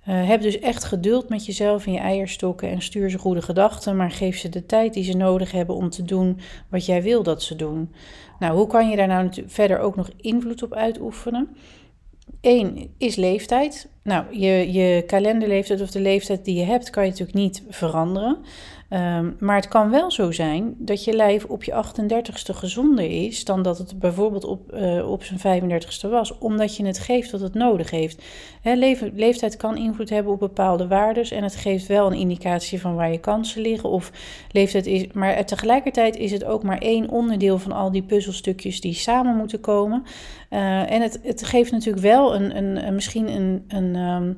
Uh, 0.10 0.28
heb 0.28 0.42
dus 0.42 0.60
echt 0.60 0.84
geduld 0.84 1.30
met 1.30 1.46
jezelf 1.46 1.86
en 1.86 1.92
je 1.92 2.00
eierstokken 2.00 2.70
en 2.70 2.82
stuur 2.82 3.10
ze 3.10 3.18
goede 3.18 3.42
gedachten, 3.42 3.96
maar 3.96 4.12
geef 4.12 4.38
ze 4.38 4.50
de 4.50 4.66
tijd 4.66 4.94
die 4.94 5.04
ze 5.04 5.18
nodig 5.18 5.52
hebben 5.52 5.76
om 5.76 5.90
te 5.90 6.04
doen 6.04 6.40
wat 6.70 6.86
jij 6.86 7.04
wil 7.04 7.24
dat 7.24 7.44
ze 7.44 7.56
doen. 7.56 7.94
Nou, 8.40 8.56
hoe 8.58 8.68
kan 8.68 8.90
je 8.90 8.96
daar 8.96 9.08
nou 9.08 9.30
verder 9.46 9.80
ook 9.80 9.96
nog 9.96 10.10
invloed 10.22 10.64
op 10.64 10.74
uitoefenen? 10.74 11.56
Eén 12.42 12.94
is 12.98 13.16
leeftijd. 13.16 13.90
Nou, 14.04 14.40
je, 14.40 14.72
je 14.72 15.04
kalenderleeftijd 15.08 15.82
of 15.82 15.92
de 15.92 16.00
leeftijd 16.00 16.46
die 16.46 16.56
je 16.56 16.66
hebt, 16.66 16.90
kan 16.90 17.04
je 17.04 17.10
natuurlijk 17.10 17.38
niet 17.38 17.64
veranderen. 17.70 18.38
Um, 18.90 19.36
maar 19.40 19.56
het 19.56 19.68
kan 19.68 19.90
wel 19.90 20.12
zo 20.12 20.32
zijn 20.32 20.76
dat 20.78 21.04
je 21.04 21.14
lijf 21.14 21.46
op 21.46 21.64
je 21.64 21.84
38ste 21.86 22.56
gezonder 22.56 23.26
is 23.26 23.46
dan 23.46 23.62
dat 23.62 23.78
het 23.78 24.00
bijvoorbeeld 24.00 24.44
op, 24.44 24.74
uh, 24.74 25.12
op 25.12 25.24
zijn 25.24 25.62
35ste 25.62 26.10
was, 26.10 26.38
omdat 26.38 26.76
je 26.76 26.86
het 26.86 27.00
geeft 27.00 27.32
wat 27.32 27.42
het 27.42 27.54
nodig 27.54 27.90
heeft. 27.90 28.24
He, 28.62 28.96
leeftijd 29.14 29.58
kan 29.58 29.78
invloed 29.78 30.10
hebben 30.10 30.34
op 30.34 30.40
bepaalde 30.40 30.88
waarden 30.88 31.24
en 31.24 31.44
het 31.44 31.56
geeft 31.56 31.88
wel 31.88 32.08
een 32.08 32.18
indicatie 32.18 32.82
van 32.82 32.96
waar 32.96 33.12
je 33.12 33.20
kansen 33.20 33.62
liggen. 33.62 33.90
Of 33.90 34.12
leeftijd 34.52 34.86
is, 34.86 35.08
maar 35.14 35.46
tegelijkertijd 35.46 36.16
is 36.16 36.32
het 36.32 36.44
ook 36.44 36.64
maar 36.64 36.78
één 36.78 37.10
onderdeel 37.10 37.60
van 37.60 37.72
al 37.72 37.92
die 37.92 38.04
puzzelstukjes 38.04 38.82
die 38.82 38.94
samen 38.94 39.36
moeten 39.36 39.60
komen. 39.60 40.04
Uh, 40.50 40.92
en 40.92 41.02
het, 41.02 41.20
het 41.24 41.44
geeft 41.44 41.72
natuurlijk 41.72 42.04
wel 42.04 42.36
een, 42.36 42.58
een, 42.58 42.96
misschien 42.96 43.30
een. 43.30 43.64
een 43.68 43.96
um, 43.96 44.38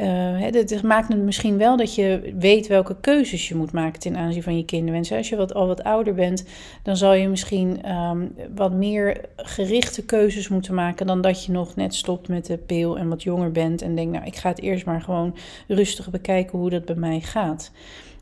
het 0.00 0.82
maakt 0.82 1.08
het 1.08 1.22
misschien 1.22 1.58
wel 1.58 1.76
dat 1.76 1.94
je 1.94 2.34
weet 2.38 2.66
welke 2.66 2.96
keuzes 3.00 3.48
je 3.48 3.54
moet 3.54 3.72
maken 3.72 4.00
ten 4.00 4.16
aanzien 4.16 4.42
van 4.42 4.56
je 4.56 4.64
kinderwensen. 4.64 5.16
Als 5.16 5.28
je 5.28 5.36
wat, 5.36 5.54
al 5.54 5.66
wat 5.66 5.84
ouder 5.84 6.14
bent, 6.14 6.44
dan 6.82 6.96
zal 6.96 7.12
je 7.12 7.28
misschien 7.28 7.90
um, 7.92 8.34
wat 8.54 8.72
meer 8.72 9.20
gerichte 9.36 10.04
keuzes 10.04 10.48
moeten 10.48 10.74
maken 10.74 11.06
dan 11.06 11.20
dat 11.20 11.44
je 11.44 11.52
nog 11.52 11.76
net 11.76 11.94
stopt 11.94 12.28
met 12.28 12.46
de 12.46 12.56
pil 12.56 12.98
en 12.98 13.08
wat 13.08 13.22
jonger 13.22 13.52
bent 13.52 13.82
en 13.82 13.94
denkt, 13.94 14.12
nou 14.12 14.26
ik 14.26 14.36
ga 14.36 14.48
het 14.48 14.60
eerst 14.60 14.86
maar 14.86 15.00
gewoon 15.00 15.36
rustig 15.68 16.10
bekijken 16.10 16.58
hoe 16.58 16.70
dat 16.70 16.84
bij 16.84 16.94
mij 16.94 17.20
gaat. 17.20 17.70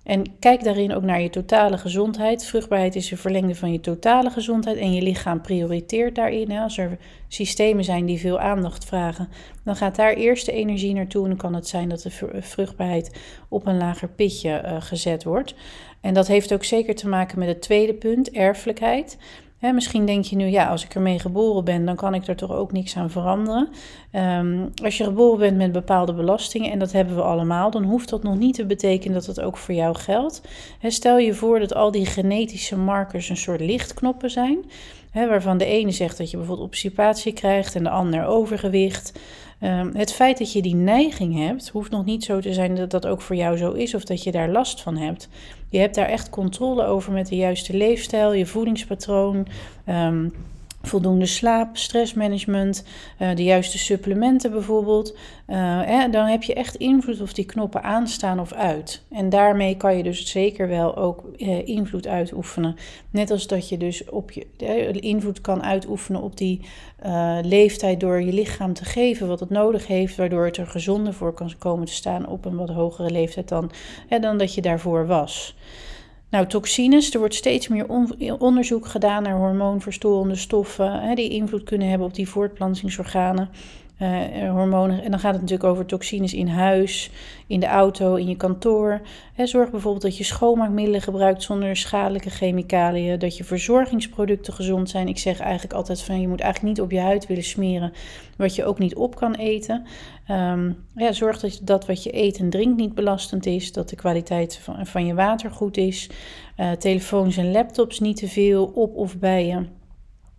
En 0.05 0.39
kijk 0.39 0.65
daarin 0.65 0.95
ook 0.95 1.03
naar 1.03 1.21
je 1.21 1.31
totale 1.31 1.79
gezondheid. 1.79 2.45
Vruchtbaarheid 2.45 2.95
is 2.95 3.11
een 3.11 3.17
verlengde 3.17 3.55
van 3.55 3.73
je 3.73 3.81
totale 3.81 4.31
gezondheid 4.31 4.77
en 4.77 4.95
je 4.95 5.03
lichaam 5.03 5.41
prioriteert 5.41 6.15
daarin. 6.15 6.51
Als 6.51 6.79
er 6.79 6.99
systemen 7.29 7.85
zijn 7.85 8.07
die 8.07 8.19
veel 8.19 8.41
aandacht 8.41 8.85
vragen, 8.85 9.29
dan 9.65 9.77
gaat 9.77 9.97
daar 9.97 10.13
eerst 10.13 10.47
de 10.47 10.53
energie 10.53 10.95
naartoe. 10.95 11.23
En 11.23 11.29
dan 11.29 11.39
kan 11.39 11.55
het 11.55 11.69
zijn 11.69 11.89
dat 11.89 12.03
de 12.03 12.11
vruchtbaarheid 12.41 13.21
op 13.49 13.67
een 13.67 13.77
lager 13.77 14.09
pitje 14.09 14.63
uh, 14.65 14.77
gezet 14.81 15.25
wordt. 15.25 15.55
En 16.01 16.15
dat 16.15 16.27
heeft 16.27 16.53
ook 16.53 16.65
zeker 16.65 16.95
te 16.95 17.09
maken 17.09 17.39
met 17.39 17.49
het 17.49 17.63
tweede 17.63 17.95
punt, 17.95 18.31
erfelijkheid 18.31 19.19
misschien 19.73 20.07
denk 20.07 20.25
je 20.25 20.37
nu, 20.37 20.47
ja, 20.47 20.69
als 20.69 20.85
ik 20.85 20.95
ermee 20.95 21.19
geboren 21.19 21.65
ben, 21.65 21.85
dan 21.85 21.97
kan 21.97 22.15
ik 22.15 22.27
er 22.27 22.37
toch 22.37 22.53
ook 22.53 22.73
niks 22.73 22.97
aan 22.97 23.11
veranderen. 23.11 23.69
Um, 24.13 24.71
als 24.83 24.97
je 24.97 25.05
geboren 25.05 25.39
bent 25.39 25.57
met 25.57 25.73
bepaalde 25.73 26.15
belastingen, 26.15 26.71
en 26.71 26.79
dat 26.79 26.93
hebben 26.93 27.15
we 27.15 27.23
allemaal, 27.23 27.71
dan 27.71 27.85
hoeft 27.85 28.09
dat 28.09 28.23
nog 28.23 28.39
niet 28.39 28.55
te 28.55 28.67
betekenen 28.67 29.15
dat 29.15 29.27
het 29.27 29.41
ook 29.41 29.57
voor 29.57 29.75
jou 29.75 29.97
geldt. 29.97 30.43
stel 30.83 31.19
je 31.19 31.35
voor 31.35 31.59
dat 31.59 31.75
al 31.75 31.91
die 31.91 32.07
genetische 32.07 32.77
markers 32.77 33.29
een 33.29 33.37
soort 33.37 33.61
lichtknoppen 33.61 34.31
zijn, 34.31 34.59
waarvan 35.13 35.59
de 35.59 35.65
ene 35.65 35.91
zegt 35.91 36.19
dat 36.19 36.31
je 36.31 36.37
bijvoorbeeld 36.37 36.69
obstipatie 36.69 37.33
krijgt 37.33 37.75
en 37.75 37.83
de 37.83 37.91
ander 37.91 38.27
overgewicht. 38.27 39.13
Um, 39.65 39.91
het 39.97 40.13
feit 40.13 40.39
dat 40.39 40.53
je 40.53 40.63
die 40.63 40.75
neiging 40.75 41.47
hebt, 41.47 41.69
hoeft 41.69 41.91
nog 41.91 42.05
niet 42.05 42.25
zo 42.25 42.41
te 42.41 42.53
zijn 42.53 42.75
dat 42.75 42.91
dat 42.91 43.07
ook 43.07 43.21
voor 43.21 43.37
jou 43.37 43.57
zo 43.57 43.73
is 43.73 43.95
of 43.95 44.05
dat 44.05 44.23
je 44.23 44.31
daar 44.31 44.49
last 44.49 44.83
van 44.83 44.97
hebt. 44.97 45.29
Je 45.69 45.79
hebt 45.79 45.95
daar 45.95 46.09
echt 46.09 46.31
controle 46.31 46.85
over 46.85 47.13
met 47.13 47.29
de 47.29 47.37
juiste 47.37 47.77
leefstijl, 47.77 48.33
je 48.33 48.47
voedingspatroon. 48.47 49.47
Um, 49.89 50.33
voldoende 50.87 51.27
slaap, 51.27 51.77
stressmanagement, 51.77 52.85
uh, 53.21 53.35
de 53.35 53.45
juiste 53.45 53.79
supplementen 53.79 54.51
bijvoorbeeld. 54.51 55.17
Uh, 55.49 56.11
dan 56.11 56.27
heb 56.27 56.43
je 56.43 56.55
echt 56.55 56.75
invloed 56.75 57.21
of 57.21 57.33
die 57.33 57.45
knoppen 57.45 57.83
aanstaan 57.83 58.41
of 58.41 58.53
uit. 58.53 59.03
En 59.11 59.29
daarmee 59.29 59.77
kan 59.77 59.97
je 59.97 60.03
dus 60.03 60.31
zeker 60.31 60.69
wel 60.69 60.97
ook 60.97 61.25
uh, 61.37 61.69
invloed 61.69 62.07
uitoefenen. 62.07 62.77
Net 63.11 63.31
als 63.31 63.47
dat 63.47 63.69
je 63.69 63.77
dus 63.77 64.05
op 64.05 64.31
je, 64.31 64.47
invloed 65.01 65.41
kan 65.41 65.63
uitoefenen 65.63 66.23
op 66.23 66.37
die 66.37 66.61
leeftijd 67.43 68.01
door 68.01 68.23
je 68.23 68.33
lichaam 68.33 68.73
te 68.73 68.85
geven 68.85 69.29
wat 69.29 69.41
het 69.41 69.51
nodig 69.51 69.87
heeft, 69.87 70.17
waardoor 70.17 70.45
het 70.45 70.57
er 70.57 70.67
gezonder 70.67 71.15
voor 71.15 71.33
kan 71.33 71.53
komen 71.59 71.87
te 71.87 71.93
staan 71.93 72.27
op 72.27 72.45
een 72.45 72.57
wat 72.57 72.69
hogere 72.69 73.11
leeftijd 73.11 73.49
dan, 73.49 73.71
dan 74.21 74.39
dat 74.39 74.55
je 74.55 74.63
daarvoor 74.63 75.07
was. 75.07 75.57
Nou, 76.35 76.47
toxines, 76.47 77.13
er 77.13 77.19
wordt 77.19 77.35
steeds 77.35 77.69
meer 77.69 77.87
onderzoek 78.39 78.87
gedaan 78.87 79.23
naar 79.23 79.37
hormoonverstorende 79.37 80.35
stoffen 80.35 81.01
hè, 81.01 81.15
die 81.15 81.31
invloed 81.31 81.63
kunnen 81.63 81.89
hebben 81.89 82.07
op 82.07 82.15
die 82.15 82.29
voortplantingsorganen. 82.29 83.49
Uh, 84.05 84.51
hormonen. 84.51 85.03
En 85.03 85.11
dan 85.11 85.21
gaat 85.21 85.33
het 85.33 85.41
natuurlijk 85.41 85.71
over 85.71 85.87
toxines 85.87 86.35
in 86.35 86.49
huis, 86.49 87.11
in 87.47 87.61
de 87.61 87.67
auto, 87.67 88.15
in 88.15 88.29
je 88.29 88.37
kantoor. 88.37 89.01
zorg 89.37 89.71
bijvoorbeeld 89.71 90.03
dat 90.03 90.17
je 90.17 90.25
schoonmaakmiddelen 90.25 91.03
gebruikt 91.03 91.43
zonder 91.43 91.77
schadelijke 91.77 92.31
chemicaliën. 92.31 93.19
Dat 93.19 93.37
je 93.37 93.45
verzorgingsproducten 93.45 94.53
gezond 94.53 94.91
zijn. 94.91 95.09
Ik 95.09 95.19
zeg 95.19 95.41
eigenlijk 95.41 95.75
altijd 95.75 96.03
van 96.03 96.21
je 96.21 96.29
moet 96.29 96.41
eigenlijk 96.41 96.75
niet 96.77 96.85
op 96.85 96.91
je 96.91 97.01
huid 97.01 97.27
willen 97.27 97.45
smeren 97.45 97.93
wat 98.37 98.55
je 98.55 98.65
ook 98.65 98.79
niet 98.79 98.95
op 98.95 99.17
kan 99.17 99.35
eten. 99.35 99.87
Ehm, 100.27 100.73
ja, 100.95 101.13
zorg 101.13 101.41
dat 101.41 101.61
dat 101.63 101.87
wat 101.87 102.03
je 102.03 102.17
eet 102.17 102.39
en 102.39 102.51
drinkt 102.51 102.77
niet 102.77 102.95
belastend 102.95 103.47
is. 103.47 103.73
Dat 103.73 103.89
de 103.89 103.97
kwaliteit 103.97 104.59
van, 104.63 104.87
van 104.87 105.07
je 105.07 105.15
water 105.15 105.51
goed 105.51 105.77
is. 105.77 106.11
Uh, 106.57 106.73
telefoons 106.73 107.37
en 107.37 107.53
laptops 107.53 108.01
niet 108.01 108.17
te 108.17 108.29
veel 108.29 108.65
op 108.65 108.97
of 108.97 109.19
bij 109.19 109.47
je. 109.47 109.67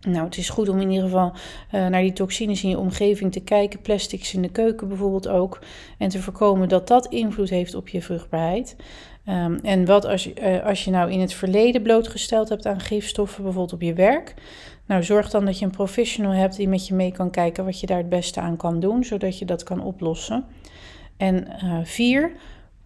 Nou, 0.06 0.24
het 0.24 0.36
is 0.36 0.48
goed 0.48 0.68
om 0.68 0.80
in 0.80 0.90
ieder 0.90 1.04
geval 1.04 1.32
uh, 1.32 1.86
naar 1.86 2.02
die 2.02 2.12
toxines 2.12 2.62
in 2.62 2.68
je 2.68 2.78
omgeving 2.78 3.32
te 3.32 3.40
kijken. 3.40 3.80
Plastics 3.80 4.34
in 4.34 4.42
de 4.42 4.50
keuken 4.50 4.88
bijvoorbeeld 4.88 5.28
ook. 5.28 5.58
En 5.98 6.08
te 6.08 6.22
voorkomen 6.22 6.68
dat 6.68 6.88
dat 6.88 7.06
invloed 7.06 7.50
heeft 7.50 7.74
op 7.74 7.88
je 7.88 8.02
vruchtbaarheid. 8.02 8.76
Um, 9.28 9.58
en 9.62 9.84
wat 9.84 10.04
als 10.04 10.24
je, 10.24 10.34
uh, 10.40 10.66
als 10.66 10.84
je 10.84 10.90
nou 10.90 11.10
in 11.10 11.20
het 11.20 11.32
verleden 11.32 11.82
blootgesteld 11.82 12.48
hebt 12.48 12.66
aan 12.66 12.80
gifstoffen, 12.80 13.42
bijvoorbeeld 13.42 13.72
op 13.72 13.82
je 13.82 13.94
werk. 13.94 14.34
Nou, 14.86 15.02
zorg 15.02 15.30
dan 15.30 15.44
dat 15.44 15.58
je 15.58 15.64
een 15.64 15.70
professional 15.70 16.32
hebt 16.32 16.56
die 16.56 16.68
met 16.68 16.86
je 16.86 16.94
mee 16.94 17.12
kan 17.12 17.30
kijken 17.30 17.64
wat 17.64 17.80
je 17.80 17.86
daar 17.86 17.98
het 17.98 18.08
beste 18.08 18.40
aan 18.40 18.56
kan 18.56 18.80
doen, 18.80 19.04
zodat 19.04 19.38
je 19.38 19.44
dat 19.44 19.62
kan 19.62 19.82
oplossen. 19.82 20.44
En 21.16 21.48
uh, 21.64 21.78
vier, 21.82 22.32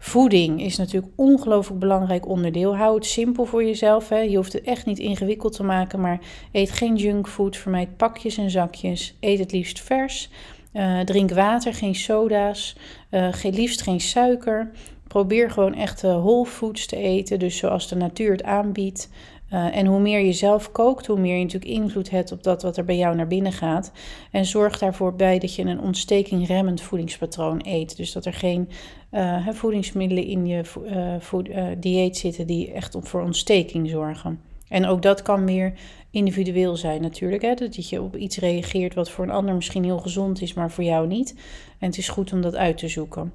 Voeding 0.02 0.62
is 0.62 0.76
natuurlijk 0.76 1.12
ongelooflijk 1.16 1.80
belangrijk 1.80 2.28
onderdeel. 2.28 2.76
Hou 2.76 2.94
het 2.94 3.06
simpel 3.06 3.44
voor 3.44 3.64
jezelf. 3.64 4.08
Hè. 4.08 4.18
Je 4.18 4.36
hoeft 4.36 4.52
het 4.52 4.62
echt 4.62 4.86
niet 4.86 4.98
ingewikkeld 4.98 5.52
te 5.52 5.62
maken, 5.62 6.00
maar 6.00 6.20
eet 6.52 6.70
geen 6.70 6.96
junkfood. 6.96 7.56
Vermijd 7.56 7.96
pakjes 7.96 8.36
en 8.36 8.50
zakjes. 8.50 9.16
Eet 9.20 9.38
het 9.38 9.52
liefst 9.52 9.80
vers. 9.80 10.30
Uh, 10.72 11.00
drink 11.00 11.30
water, 11.30 11.74
geen 11.74 11.94
soda's. 11.94 12.76
Uh, 13.10 13.28
liefst 13.42 13.82
geen 13.82 14.00
suiker. 14.00 14.70
Probeer 15.08 15.50
gewoon 15.50 15.74
echt 15.74 16.02
whole 16.02 16.46
foods 16.46 16.86
te 16.86 16.96
eten, 16.96 17.38
dus 17.38 17.56
zoals 17.56 17.88
de 17.88 17.96
natuur 17.96 18.32
het 18.32 18.42
aanbiedt. 18.42 19.08
Uh, 19.52 19.76
en 19.76 19.86
hoe 19.86 20.00
meer 20.00 20.20
je 20.20 20.32
zelf 20.32 20.72
kookt, 20.72 21.06
hoe 21.06 21.20
meer 21.20 21.36
je 21.36 21.42
natuurlijk 21.42 21.72
invloed 21.72 22.10
hebt 22.10 22.32
op 22.32 22.42
dat 22.42 22.62
wat 22.62 22.76
er 22.76 22.84
bij 22.84 22.96
jou 22.96 23.16
naar 23.16 23.26
binnen 23.26 23.52
gaat. 23.52 23.92
En 24.30 24.44
zorg 24.44 24.78
daarvoor 24.78 25.14
bij 25.14 25.38
dat 25.38 25.54
je 25.54 25.62
een 25.62 25.80
ontstekingremmend 25.80 26.80
voedingspatroon 26.80 27.60
eet. 27.64 27.96
Dus 27.96 28.12
dat 28.12 28.26
er 28.26 28.32
geen 28.32 28.68
uh, 29.12 29.48
voedingsmiddelen 29.48 30.24
in 30.24 30.46
je 30.46 30.62
uh, 31.32 31.66
dieet 31.78 32.16
zitten 32.16 32.46
die 32.46 32.72
echt 32.72 32.96
voor 33.00 33.22
ontsteking 33.22 33.88
zorgen. 33.88 34.40
En 34.68 34.86
ook 34.86 35.02
dat 35.02 35.22
kan 35.22 35.44
meer 35.44 35.72
individueel 36.10 36.76
zijn 36.76 37.02
natuurlijk. 37.02 37.42
Hè? 37.42 37.54
Dat 37.54 37.88
je 37.88 38.02
op 38.02 38.16
iets 38.16 38.38
reageert 38.38 38.94
wat 38.94 39.10
voor 39.10 39.24
een 39.24 39.30
ander 39.30 39.54
misschien 39.54 39.84
heel 39.84 39.98
gezond 39.98 40.42
is, 40.42 40.54
maar 40.54 40.70
voor 40.70 40.84
jou 40.84 41.06
niet. 41.06 41.34
En 41.78 41.86
het 41.86 41.98
is 41.98 42.08
goed 42.08 42.32
om 42.32 42.40
dat 42.40 42.56
uit 42.56 42.78
te 42.78 42.88
zoeken. 42.88 43.32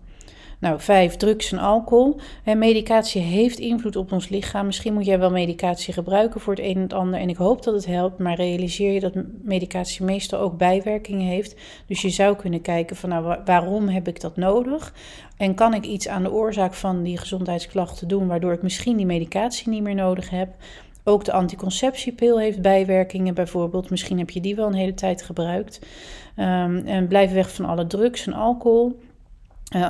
Nou, 0.60 0.80
vijf, 0.80 1.16
drugs 1.16 1.52
en 1.52 1.58
alcohol. 1.58 2.20
Medicatie 2.46 3.22
heeft 3.22 3.60
invloed 3.60 3.96
op 3.96 4.12
ons 4.12 4.30
lichaam. 4.30 4.66
Misschien 4.66 4.94
moet 4.94 5.06
jij 5.06 5.20
wel 5.20 5.32
medicatie 5.32 5.94
gebruiken 5.94 6.42
voor 6.42 6.54
het 6.54 6.64
een 6.64 6.76
en 6.76 6.82
het 6.82 6.94
ander. 6.94 7.20
En 7.20 7.30
ik 7.30 7.38
hoop 7.38 7.64
dat 7.64 7.74
het 7.74 7.86
helpt, 7.86 8.20
maar 8.20 8.36
realiseer 8.36 8.94
je 8.94 9.00
dat 9.00 9.14
medicatie 9.42 10.06
meestal 10.06 10.40
ook 10.40 10.58
bijwerkingen 10.58 11.28
heeft. 11.28 11.56
Dus 11.88 12.02
je 12.02 12.10
zou 12.10 12.36
kunnen 12.36 12.62
kijken 12.62 12.96
van 12.96 13.10
nou, 13.10 13.38
waarom 13.46 13.88
heb 13.88 14.08
ik 14.08 14.22
dat 14.22 14.38
nodig? 14.38 14.94
En 15.38 15.56
kan 15.56 15.74
ik 15.74 15.86
iets 15.86 16.08
aan 16.08 16.24
de 16.24 16.32
oorzaak 16.32 16.74
van 16.74 17.04
die 17.04 17.18
gezondheidsklachten 17.18 18.08
doen, 18.08 18.28
waardoor 18.28 18.54
ik 18.54 18.62
misschien 18.62 18.98
die 18.98 19.06
medicatie 19.06 19.70
niet 19.70 19.84
meer 19.84 19.96
nodig 19.96 20.30
heb? 20.30 20.50
Ook 21.04 21.26
de 21.26 21.32
anticonceptiepil 21.32 22.40
heeft 22.40 22.62
bijwerkingen 22.62 23.34
bijvoorbeeld. 23.34 23.90
Misschien 23.90 24.18
heb 24.18 24.30
je 24.30 24.42
die 24.42 24.56
wel 24.56 24.68
een 24.68 24.74
hele 24.74 24.94
tijd 24.94 25.22
gebruikt. 25.22 25.80
Um, 26.38 26.78
en 26.86 27.08
blijf 27.08 27.32
weg 27.32 27.54
van 27.54 27.66
alle 27.66 27.88
drugs 27.88 28.28
en 28.28 28.34
alcohol. 28.34 29.00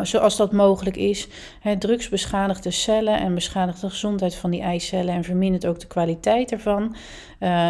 Zoals 0.04 0.38
dat 0.38 0.52
mogelijk 0.52 0.96
is. 0.96 1.28
Hè, 1.60 1.78
drugs 1.78 2.10
beschadigt 2.10 2.64
de 2.64 2.72
cellen 2.72 3.20
en 3.20 3.34
beschadigt 3.34 3.82
de 3.82 3.90
gezondheid 3.90 4.36
van 4.36 4.52
die 4.52 4.62
eicellen 4.62 5.14
en 5.14 5.24
vermindert 5.24 5.66
ook 5.66 5.80
de 5.80 5.88
kwaliteit 5.88 6.52
ervan. 6.52 6.96
Uh, 7.40 7.70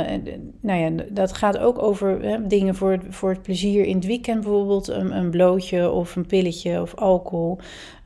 nou 0.61 0.79
ja, 0.79 1.03
dat 1.09 1.33
gaat 1.33 1.57
ook 1.57 1.81
over 1.81 2.21
hè, 2.21 2.47
dingen 2.47 2.75
voor, 2.75 2.99
voor 3.09 3.29
het 3.29 3.41
plezier 3.41 3.85
in 3.85 3.95
het 3.95 4.05
weekend, 4.05 4.41
bijvoorbeeld 4.41 4.87
een, 4.87 5.17
een 5.17 5.29
blootje 5.29 5.91
of 5.91 6.15
een 6.15 6.25
pilletje 6.25 6.81
of 6.81 6.95
alcohol. 6.95 7.57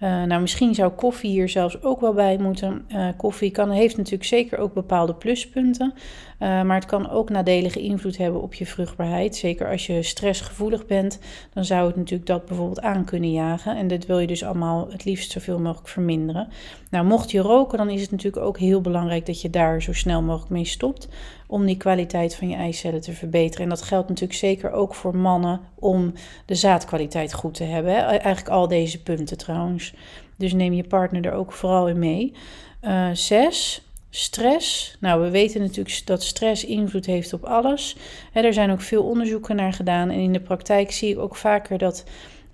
Uh, 0.03 0.23
nou, 0.23 0.41
misschien 0.41 0.75
zou 0.75 0.91
koffie 0.91 1.29
hier 1.29 1.49
zelfs 1.49 1.83
ook 1.83 1.99
wel 1.99 2.13
bij 2.13 2.37
moeten. 2.37 2.85
koffie 3.17 3.51
kan, 3.51 3.69
heeft 3.69 3.97
natuurlijk 3.97 4.23
zeker 4.23 4.57
ook 4.57 4.73
bepaalde 4.73 5.13
pluspunten. 5.13 5.93
Maar 6.39 6.75
het 6.75 6.85
kan 6.85 7.09
ook 7.09 7.29
nadelige 7.29 7.79
invloed 7.79 8.17
hebben 8.17 8.41
op 8.41 8.53
je 8.53 8.65
vruchtbaarheid. 8.65 9.35
Zeker 9.35 9.69
als 9.71 9.87
je 9.87 10.03
stressgevoelig 10.03 10.85
bent, 10.85 11.19
dan 11.53 11.65
zou 11.65 11.87
het 11.87 11.95
natuurlijk 11.95 12.29
dat 12.29 12.45
bijvoorbeeld 12.45 12.81
aan 12.81 13.05
kunnen 13.05 13.31
jagen. 13.31 13.77
En 13.77 13.87
dit 13.87 14.05
wil 14.05 14.19
je 14.19 14.27
dus 14.27 14.43
allemaal 14.43 14.87
het 14.91 15.05
liefst 15.05 15.31
zoveel 15.31 15.59
mogelijk 15.59 15.87
verminderen. 15.87 16.47
Nou, 16.89 17.05
mocht 17.05 17.31
je 17.31 17.39
roken, 17.39 17.77
dan 17.77 17.89
is 17.89 18.01
het 18.01 18.11
natuurlijk 18.11 18.45
ook 18.45 18.57
heel 18.57 18.81
belangrijk 18.81 19.25
dat 19.25 19.41
je 19.41 19.49
daar 19.49 19.81
zo 19.81 19.93
snel 19.93 20.21
mogelijk 20.21 20.51
mee 20.51 20.65
stopt. 20.65 21.09
Om 21.51 21.65
die 21.65 21.77
kwaliteit 21.77 22.35
van 22.35 22.49
je 22.49 22.55
eicellen 22.55 23.01
te 23.01 23.11
verbeteren. 23.11 23.63
En 23.63 23.69
dat 23.69 23.81
geldt 23.81 24.09
natuurlijk 24.09 24.39
zeker 24.39 24.71
ook 24.71 24.95
voor 24.95 25.15
mannen 25.15 25.59
om 25.75 26.13
de 26.45 26.55
zaadkwaliteit 26.55 27.33
goed 27.33 27.53
te 27.53 27.63
hebben. 27.63 27.93
Hè? 27.93 27.99
Eigenlijk 27.99 28.49
al 28.49 28.67
deze 28.67 29.03
punten 29.03 29.37
trouwens. 29.37 29.93
Dus 30.35 30.53
neem 30.53 30.73
je 30.73 30.83
partner 30.83 31.25
er 31.25 31.33
ook 31.33 31.51
vooral 31.51 31.87
in 31.87 31.99
mee. 31.99 32.33
Uh, 32.81 33.09
zes, 33.13 33.81
Stress. 34.11 34.97
Nou, 34.99 35.21
we 35.21 35.29
weten 35.29 35.61
natuurlijk 35.61 36.01
dat 36.05 36.23
stress 36.23 36.65
invloed 36.65 37.05
heeft 37.05 37.33
op 37.33 37.43
alles. 37.43 37.95
er 38.33 38.53
zijn 38.53 38.71
ook 38.71 38.81
veel 38.81 39.03
onderzoeken 39.03 39.55
naar 39.55 39.73
gedaan. 39.73 40.09
En 40.09 40.19
in 40.19 40.33
de 40.33 40.39
praktijk 40.39 40.91
zie 40.91 41.11
ik 41.11 41.19
ook 41.19 41.35
vaker 41.35 41.77
dat, 41.77 42.03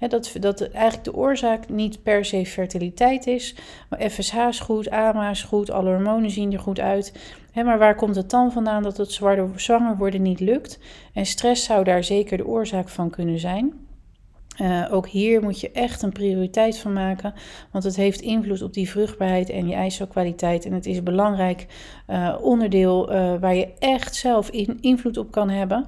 dat, 0.10 0.36
dat 0.40 0.62
eigenlijk 0.62 1.04
de 1.04 1.16
oorzaak 1.16 1.70
niet 1.70 2.04
per 2.04 2.26
se 2.26 2.46
fertiliteit 2.46 3.28
is. 3.28 3.56
FSH 4.00 4.36
is 4.36 4.60
goed, 4.60 4.90
AMA 4.90 5.30
is 5.30 5.44
goed, 5.44 5.70
alle 5.70 5.90
hormonen 5.90 6.32
zien 6.32 6.54
er 6.54 6.60
goed 6.60 6.80
uit. 6.80 7.14
maar 7.54 7.78
waar 7.78 7.96
komt 7.96 8.16
het 8.16 8.30
dan 8.30 8.52
vandaan 8.52 8.84
dat 8.84 8.98
het 8.98 9.20
zwanger 9.56 9.98
worden 9.98 10.22
niet 10.22 10.40
lukt? 10.40 10.80
En 11.14 11.26
stress 11.26 11.64
zou 11.64 11.84
daar 11.84 12.04
zeker 12.04 12.38
de 12.38 12.48
oorzaak 12.48 12.90
van 12.90 13.10
kunnen 13.10 13.40
zijn. 13.40 13.86
Uh, 14.62 14.86
ook 14.92 15.08
hier 15.08 15.42
moet 15.42 15.60
je 15.60 15.72
echt 15.72 16.02
een 16.02 16.12
prioriteit 16.12 16.78
van 16.78 16.94
maken, 16.94 17.34
want 17.72 17.84
het 17.84 17.96
heeft 17.96 18.22
invloed 18.22 18.62
op 18.62 18.74
die 18.74 18.90
vruchtbaarheid 18.90 19.50
en 19.50 19.68
je 19.68 19.76
ijzerkwaliteit. 19.76 20.66
En 20.66 20.74
het 20.74 20.86
is 20.86 20.98
een 20.98 21.04
belangrijk 21.04 21.66
uh, 22.10 22.36
onderdeel 22.42 23.14
uh, 23.14 23.34
waar 23.40 23.56
je 23.56 23.74
echt 23.80 24.16
zelf 24.16 24.50
in, 24.50 24.78
invloed 24.82 25.18
op 25.18 25.32
kan 25.32 25.50
hebben. 25.50 25.86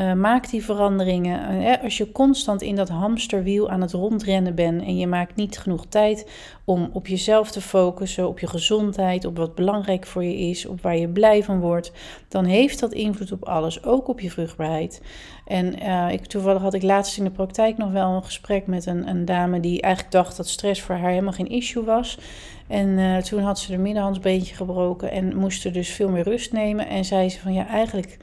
Uh, 0.00 0.12
maak 0.12 0.50
die 0.50 0.64
veranderingen. 0.64 1.62
Uh, 1.62 1.82
als 1.82 1.96
je 1.96 2.12
constant 2.12 2.62
in 2.62 2.76
dat 2.76 2.88
hamsterwiel 2.88 3.70
aan 3.70 3.80
het 3.80 3.92
rondrennen 3.92 4.54
bent 4.54 4.82
en 4.82 4.96
je 4.96 5.06
maakt 5.06 5.36
niet 5.36 5.58
genoeg 5.58 5.86
tijd 5.86 6.30
om 6.64 6.90
op 6.92 7.06
jezelf 7.06 7.50
te 7.50 7.60
focussen, 7.60 8.28
op 8.28 8.38
je 8.38 8.46
gezondheid, 8.46 9.24
op 9.24 9.36
wat 9.36 9.54
belangrijk 9.54 10.06
voor 10.06 10.24
je 10.24 10.36
is, 10.36 10.66
op 10.66 10.82
waar 10.82 10.96
je 10.96 11.08
blij 11.08 11.42
van 11.42 11.60
wordt, 11.60 11.92
dan 12.28 12.44
heeft 12.44 12.80
dat 12.80 12.92
invloed 12.92 13.32
op 13.32 13.44
alles, 13.44 13.84
ook 13.84 14.08
op 14.08 14.20
je 14.20 14.30
vruchtbaarheid. 14.30 15.02
En 15.46 15.82
uh, 15.82 16.08
toevallig 16.12 16.62
had 16.62 16.74
ik 16.74 16.82
laatst 16.82 17.18
in 17.18 17.24
de 17.24 17.30
praktijk 17.30 17.76
nog 17.76 17.90
wel 17.90 18.10
een 18.10 18.24
gesprek 18.24 18.66
met 18.66 18.86
een, 18.86 19.08
een 19.08 19.24
dame 19.24 19.60
die 19.60 19.80
eigenlijk 19.80 20.12
dacht 20.12 20.36
dat 20.36 20.48
stress 20.48 20.82
voor 20.82 20.94
haar 20.94 21.10
helemaal 21.10 21.32
geen 21.32 21.50
issue 21.50 21.84
was. 21.84 22.18
En 22.66 23.22
toen 23.22 23.42
had 23.42 23.58
ze 23.58 23.70
de 23.70 23.78
middenhandsbeentje 23.78 24.54
gebroken 24.54 25.10
en 25.10 25.36
moest 25.36 25.64
er 25.64 25.72
dus 25.72 25.88
veel 25.88 26.08
meer 26.08 26.24
rust 26.24 26.52
nemen. 26.52 26.88
En 26.88 27.04
zei 27.04 27.28
ze 27.28 27.40
van 27.40 27.52
ja, 27.52 27.66
eigenlijk 27.66 28.18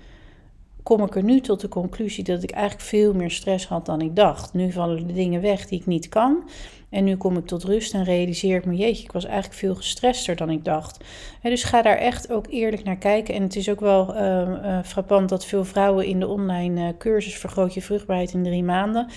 kom 0.88 1.04
ik 1.04 1.16
er 1.16 1.24
nu 1.24 1.42
tot 1.42 1.62
de 1.62 1.68
conclusie 1.68 2.24
dat 2.24 2.44
ik 2.44 2.52
eigenlijk 2.52 2.84
veel 2.84 3.14
meer 3.14 3.32
stress 3.32 3.68
had 3.68 3.86
dan 3.86 4.02
ik 4.02 4.16
dacht. 4.16 4.54
Nu 4.54 4.72
vallen 4.72 5.08
de 5.08 5.14
dingen 5.14 5.42
weg 5.42 5.68
die 5.68 5.80
ik 5.80 5.86
niet 5.86 6.10
kan. 6.10 6.50
En 6.90 7.04
nu 7.04 7.18
kom 7.18 7.38
ik 7.38 7.46
tot 7.46 7.64
rust 7.64 7.94
en 7.94 8.04
realiseer 8.04 8.58
ik 8.58 8.66
me, 8.66 8.76
jeetje, 8.76 9.04
ik 9.04 9.12
was 9.12 9.26
eigenlijk 9.26 9.56
veel 9.56 9.76
gestrester 9.76 10.36
dan 10.36 10.50
ik 10.50 10.66
dacht. 10.66 11.04
dus 11.42 11.64
ga 11.64 11.82
daar 11.82 11.98
echt 11.98 12.32
ook 12.32 12.46
eerlijk 12.50 12.84
naar 12.84 12.98
kijken. 12.98 13.34
En 13.34 13.42
het 13.42 13.56
is 13.56 13.70
ook 13.70 13.80
wel 13.80 14.16
uh, 14.16 14.80
frappant 14.84 15.30
dat 15.30 15.46
veel 15.46 15.66
vrouwen 15.66 16.06
in 16.06 16.20
de 16.20 16.28
online 16.28 16.98
cursus 16.98 17.38
Vergroot 17.38 17.74
je 17.74 17.82
vruchtbaarheid 17.82 18.34
in 18.34 18.44
drie 18.44 18.64
maanden 18.64 19.08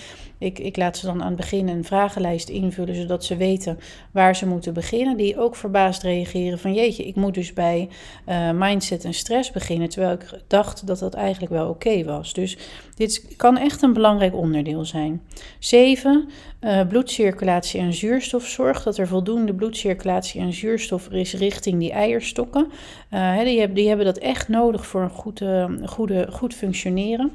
ik, 0.41 0.59
ik 0.59 0.77
laat 0.77 0.97
ze 0.97 1.05
dan 1.05 1.21
aan 1.21 1.27
het 1.27 1.35
begin 1.35 1.67
een 1.67 1.83
vragenlijst 1.83 2.49
invullen, 2.49 2.95
zodat 2.95 3.25
ze 3.25 3.35
weten 3.35 3.79
waar 4.11 4.35
ze 4.35 4.47
moeten 4.47 4.73
beginnen. 4.73 5.17
Die 5.17 5.39
ook 5.39 5.55
verbaasd 5.55 6.03
reageren 6.03 6.59
van 6.59 6.73
jeetje, 6.73 7.07
ik 7.07 7.15
moet 7.15 7.33
dus 7.33 7.53
bij 7.53 7.89
uh, 8.27 8.51
mindset 8.51 9.05
en 9.05 9.13
stress 9.13 9.51
beginnen, 9.51 9.89
terwijl 9.89 10.13
ik 10.13 10.41
dacht 10.47 10.87
dat 10.87 10.99
dat 10.99 11.13
eigenlijk 11.13 11.51
wel 11.51 11.69
oké 11.69 12.03
was. 12.03 12.33
Dus 12.33 12.57
dit 12.95 13.35
kan 13.37 13.57
echt 13.57 13.81
een 13.81 13.93
belangrijk 13.93 14.35
onderdeel 14.35 14.85
zijn. 14.85 15.21
7. 15.59 16.29
Uh, 16.61 16.79
eh, 16.79 16.87
bloedcirculatie 16.87 17.79
en 17.79 17.93
zuurstof. 17.93 18.45
Zorg 18.45 18.83
dat 18.83 18.97
er 18.97 19.07
voldoende 19.07 19.53
bloedcirculatie 19.53 20.41
en 20.41 20.53
zuurstof 20.53 21.07
is 21.07 21.33
richting 21.33 21.79
die 21.79 21.91
eierstokken. 21.91 22.71
Uh, 23.13 23.39
die, 23.39 23.59
hebben, 23.59 23.75
die 23.75 23.87
hebben 23.87 24.05
dat 24.05 24.17
echt 24.17 24.47
nodig 24.47 24.85
voor 24.85 25.01
een 25.01 25.09
goed, 25.09 25.43
goede, 25.85 26.27
goed 26.31 26.53
functioneren. 26.53 27.31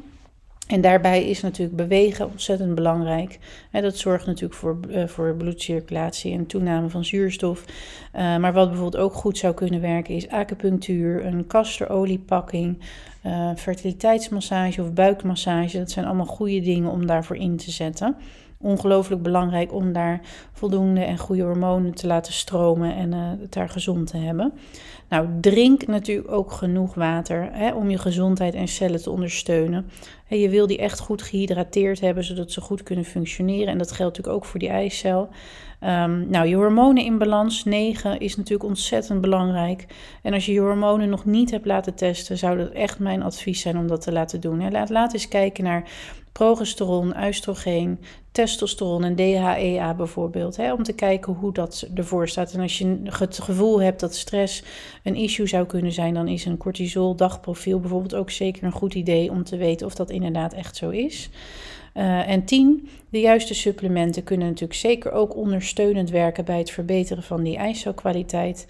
En 0.67 0.81
daarbij 0.81 1.29
is 1.29 1.43
natuurlijk 1.43 1.77
bewegen 1.77 2.31
ontzettend 2.31 2.75
belangrijk. 2.75 3.39
dat 3.73 3.97
zorgt 3.97 4.27
natuurlijk 4.27 4.55
voor, 4.55 4.79
uh, 4.89 5.07
voor 5.07 5.35
bloedcirculatie 5.35 6.33
en 6.33 6.47
toename 6.47 6.89
van 6.89 7.05
zuurstof. 7.05 7.65
Uh, 8.15 8.37
maar 8.37 8.53
wat 8.53 8.69
bijvoorbeeld 8.69 9.03
ook 9.03 9.13
goed 9.13 9.39
zou 9.39 9.55
kunnen 9.55 9.81
werken 9.81 10.15
is 10.15 10.29
acupunctuur, 10.29 11.27
een 11.27 11.47
casteroliepakking, 11.47 12.79
uh, 13.27 13.51
fertiliteitsmassage 13.57 14.83
of 14.83 14.93
buikmassage. 14.93 15.79
Dat 15.79 15.91
zijn 15.91 16.07
allemaal 16.07 16.27
goede 16.27 16.61
dingen 16.61 16.91
om 16.91 17.07
daarvoor 17.07 17.37
in 17.37 17.57
te 17.57 17.71
zetten 17.71 18.17
ongelooflijk 18.59 19.23
belangrijk 19.23 19.73
om 19.73 19.93
daar 19.93 20.21
voldoende 20.53 21.01
en 21.01 21.19
goede 21.19 21.43
hormonen 21.43 21.95
te 21.95 22.07
laten 22.07 22.33
stromen 22.33 22.95
en 22.95 23.13
het 23.13 23.53
daar 23.53 23.69
gezond 23.69 24.07
te 24.07 24.17
hebben. 24.17 24.53
Nou, 25.09 25.29
drink 25.41 25.87
natuurlijk 25.87 26.31
ook 26.31 26.53
genoeg 26.53 26.95
water 26.95 27.49
hè, 27.53 27.73
om 27.73 27.91
je 27.91 27.99
gezondheid 27.99 28.55
en 28.55 28.69
cellen 28.69 29.03
te 29.03 29.11
ondersteunen. 29.11 29.91
je 30.29 30.49
wil 30.49 30.67
die 30.67 30.79
echt 30.79 31.01
goed 31.01 31.23
gehydrateerd 31.23 32.01
hebben, 32.01 32.25
zodat 32.25 32.53
ze 32.53 32.61
goed 32.61 32.83
kunnen 32.83 33.05
functioneren. 33.05 33.67
En 33.67 33.79
dat 33.79 33.93
geldt 33.93 34.17
natuurlijk 34.17 34.45
ook 34.45 34.51
voor 34.51 34.61
die 34.61 34.69
eicel. 34.69 35.29
Um, 35.81 36.31
nou, 36.31 36.47
je 36.47 36.57
hormonen 36.57 37.05
in 37.05 37.19
balans 37.19 37.65
9 37.65 38.21
is 38.21 38.37
natuurlijk 38.37 38.69
ontzettend 38.69 39.21
belangrijk. 39.21 39.87
En 40.23 40.33
als 40.33 40.47
je 40.47 40.53
je 40.53 40.61
hormonen 40.61 41.09
nog 41.09 41.25
niet 41.25 41.51
hebt 41.51 41.67
laten 41.67 41.95
testen, 41.95 42.39
zou 42.39 42.57
dat 42.57 42.71
echt 42.71 42.99
mijn 42.99 43.23
advies 43.23 43.61
zijn 43.61 43.79
om 43.79 43.87
dat 43.87 44.01
te 44.01 44.13
laten 44.13 44.41
doen. 44.41 44.71
Laat, 44.71 44.91
laat 44.91 45.13
eens 45.13 45.29
kijken 45.29 45.65
naar 45.65 45.91
progesteron, 46.37 47.15
oestrogeen, 47.27 47.99
testosteron 48.33 49.05
en 49.05 49.15
DHEA 49.17 49.95
bijvoorbeeld. 49.95 50.57
Hè, 50.57 50.73
om 50.73 50.83
te 50.83 50.93
kijken 50.93 51.33
hoe 51.33 51.53
dat 51.53 51.89
ervoor 51.95 52.29
staat. 52.29 52.53
En 52.53 52.61
als 52.61 52.79
je 52.79 53.01
het 53.03 53.39
gevoel 53.39 53.81
hebt 53.81 54.01
dat 54.01 54.15
stress 54.15 54.63
een 55.03 55.15
issue 55.15 55.47
zou 55.47 55.67
kunnen 55.67 55.93
zijn, 55.93 56.15
dan 56.15 56.29
is 56.29 56.45
een 56.45 56.57
cortisol 56.57 57.15
dagprofiel 57.15 57.81
bijvoorbeeld 57.81 58.15
ook 58.15 58.31
zeker 58.31 58.65
een 58.65 58.73
goed 58.73 58.95
idee 58.95 59.31
om 59.31 59.45
te 59.45 59.57
weten 59.57 59.87
of 59.87 59.95
dat 59.95 60.11
inderdaad 60.11 60.53
echt 60.53 60.77
zo 60.77 60.91
is. 60.91 61.31
Uh, 61.95 62.29
en 62.29 62.45
10. 62.45 62.89
De 63.09 63.21
juiste 63.21 63.55
supplementen 63.55 64.25
kunnen 64.25 64.47
natuurlijk 64.47 64.79
zeker 64.79 65.13
ook 65.13 65.37
ondersteunend 65.37 66.11
werken 66.11 66.45
bij 66.45 66.59
het 66.59 66.71
verbeteren 66.71 67.23
van 67.23 67.43
die 67.43 67.57
ijzerkwaliteit. 67.57 68.67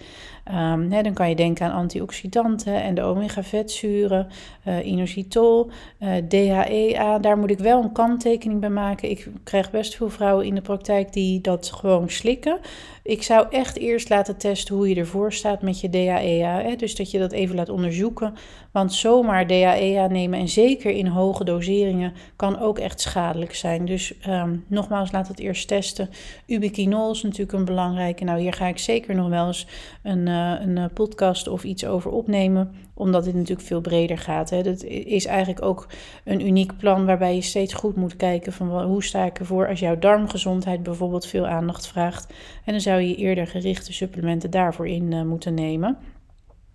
Um, 0.53 0.89
dan 0.89 1.13
kan 1.13 1.29
je 1.29 1.35
denken 1.35 1.65
aan 1.65 1.77
antioxidanten 1.77 2.83
en 2.83 2.95
de 2.95 3.01
omega-vetzuren, 3.01 4.27
uh, 4.67 4.85
inositol, 4.85 5.69
eh, 5.99 6.15
DHEA. 6.27 7.19
Daar 7.19 7.37
moet 7.37 7.49
ik 7.49 7.59
wel 7.59 7.83
een 7.83 7.91
kanttekening 7.91 8.59
bij 8.59 8.69
maken. 8.69 9.09
Ik 9.09 9.27
krijg 9.43 9.71
best 9.71 9.95
veel 9.95 10.09
vrouwen 10.09 10.45
in 10.45 10.55
de 10.55 10.61
praktijk 10.61 11.13
die 11.13 11.41
dat 11.41 11.71
gewoon 11.71 12.09
slikken. 12.09 12.59
Ik 13.03 13.23
zou 13.23 13.47
echt 13.49 13.77
eerst 13.77 14.09
laten 14.09 14.37
testen 14.37 14.75
hoe 14.75 14.89
je 14.89 14.95
ervoor 14.95 15.33
staat 15.33 15.61
met 15.61 15.79
je 15.79 15.89
DHEA. 15.89 16.75
Dus 16.75 16.95
dat 16.95 17.11
je 17.11 17.19
dat 17.19 17.31
even 17.31 17.55
laat 17.55 17.69
onderzoeken. 17.69 18.33
Want 18.71 18.93
zomaar 18.93 19.47
DHEA 19.47 20.07
nemen 20.07 20.39
en 20.39 20.47
zeker 20.47 20.91
in 20.91 21.07
hoge 21.07 21.43
doseringen 21.43 22.13
kan 22.35 22.59
ook 22.59 22.79
echt 22.79 23.01
schadelijk 23.01 23.55
zijn. 23.55 23.85
Dus 23.85 24.13
um, 24.27 24.63
nogmaals, 24.67 25.11
laat 25.11 25.27
het 25.27 25.39
eerst 25.39 25.67
testen. 25.67 26.09
Ubiquinol 26.45 27.11
is 27.11 27.23
natuurlijk 27.23 27.51
een 27.51 27.65
belangrijke. 27.65 28.23
Nou, 28.23 28.39
hier 28.39 28.53
ga 28.53 28.67
ik 28.67 28.77
zeker 28.77 29.15
nog 29.15 29.29
wel 29.29 29.47
eens 29.47 29.67
een, 30.03 30.27
een 30.37 30.77
eh, 30.77 30.85
podcast 30.93 31.47
of 31.47 31.63
iets 31.63 31.85
over 31.85 32.11
opnemen, 32.11 32.71
omdat 32.93 33.23
dit 33.23 33.33
natuurlijk 33.33 33.67
veel 33.67 33.81
breder 33.81 34.17
gaat. 34.17 34.49
Hè. 34.49 34.61
Is 34.87 35.25
eigenlijk 35.25 35.65
ook 35.65 35.87
een 36.23 36.47
uniek 36.47 36.77
plan 36.77 37.05
waarbij 37.05 37.35
je 37.35 37.41
steeds 37.41 37.73
goed 37.73 37.95
moet 37.95 38.15
kijken 38.15 38.53
van 38.53 38.83
hoe 38.83 39.03
sta 39.03 39.25
ik 39.25 39.39
ervoor 39.39 39.67
als 39.67 39.79
jouw 39.79 39.99
darmgezondheid 39.99 40.83
bijvoorbeeld 40.83 41.25
veel 41.25 41.47
aandacht 41.47 41.87
vraagt. 41.87 42.33
En 42.65 42.71
dan 42.71 42.81
zou 42.81 43.01
je 43.01 43.15
eerder 43.15 43.47
gerichte 43.47 43.93
supplementen 43.93 44.51
daarvoor 44.51 44.87
in 44.87 45.11
uh, 45.11 45.21
moeten 45.21 45.53
nemen. 45.53 45.97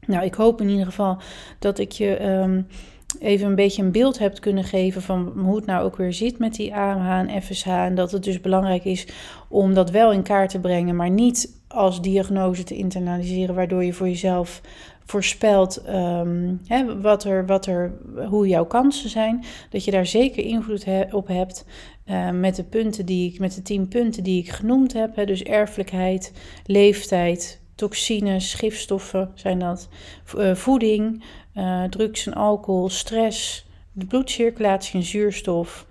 Nou, 0.06 0.24
ik 0.24 0.34
hoop 0.34 0.60
in 0.60 0.68
ieder 0.68 0.86
geval 0.86 1.18
dat 1.58 1.78
ik 1.78 1.92
je 1.92 2.24
um, 2.24 2.66
even 3.20 3.46
een 3.46 3.54
beetje 3.54 3.82
een 3.82 3.92
beeld 3.92 4.18
hebt 4.18 4.40
kunnen 4.40 4.64
geven 4.64 5.02
van 5.02 5.32
hoe 5.36 5.56
het 5.56 5.66
nou 5.66 5.84
ook 5.84 5.96
weer 5.96 6.12
zit 6.12 6.38
met 6.38 6.54
die 6.54 6.74
AMH 6.74 7.18
en 7.18 7.42
FSH. 7.42 7.66
En 7.66 7.94
dat 7.94 8.10
het 8.10 8.24
dus 8.24 8.40
belangrijk 8.40 8.84
is 8.84 9.06
om 9.48 9.74
dat 9.74 9.90
wel 9.90 10.12
in 10.12 10.22
kaart 10.22 10.50
te 10.50 10.60
brengen, 10.60 10.96
maar 10.96 11.10
niet 11.10 11.61
als 11.72 12.00
diagnose 12.00 12.64
te 12.64 12.76
internaliseren, 12.76 13.54
waardoor 13.54 13.84
je 13.84 13.92
voor 13.92 14.08
jezelf 14.08 14.60
voorspelt 15.04 15.88
um, 15.88 16.60
hè, 16.66 17.00
wat 17.00 17.24
er, 17.24 17.46
wat 17.46 17.66
er, 17.66 17.92
hoe 18.28 18.48
jouw 18.48 18.66
kansen 18.66 19.10
zijn. 19.10 19.44
Dat 19.70 19.84
je 19.84 19.90
daar 19.90 20.06
zeker 20.06 20.44
invloed 20.44 20.86
op 21.10 21.26
hebt 21.26 21.64
uh, 22.06 22.30
met 22.30 22.56
de 22.56 22.64
punten 22.64 23.06
die 23.06 23.32
ik, 23.32 23.38
met 23.38 23.54
de 23.54 23.62
tien 23.62 23.88
punten 23.88 24.22
die 24.22 24.42
ik 24.42 24.50
genoemd 24.50 24.92
heb. 24.92 25.16
Hè, 25.16 25.24
dus 25.24 25.42
erfelijkheid, 25.42 26.32
leeftijd, 26.66 27.60
toxines, 27.74 28.54
gifstoffen 28.54 29.30
zijn 29.34 29.58
dat, 29.58 29.88
uh, 30.36 30.54
voeding, 30.54 31.24
uh, 31.54 31.84
drugs 31.84 32.26
en 32.26 32.34
alcohol, 32.34 32.88
stress, 32.88 33.66
de 33.92 34.06
bloedcirculatie 34.06 35.00
en 35.00 35.06
zuurstof, 35.06 35.86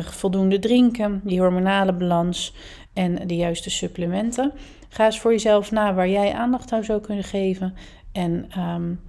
voldoende 0.00 0.58
drinken, 0.58 1.20
die 1.24 1.40
hormonale 1.40 1.92
balans 1.92 2.54
en 2.92 3.26
de 3.26 3.36
juiste 3.36 3.70
supplementen. 3.70 4.52
Ga 4.92 5.04
eens 5.04 5.20
voor 5.20 5.30
jezelf 5.30 5.70
na 5.70 5.94
waar 5.94 6.08
jij 6.08 6.32
aandacht 6.32 6.72
aan 6.72 6.84
zou 6.84 7.00
kunnen 7.00 7.24
geven. 7.24 7.74
En 8.12 8.48
um, 8.58 9.00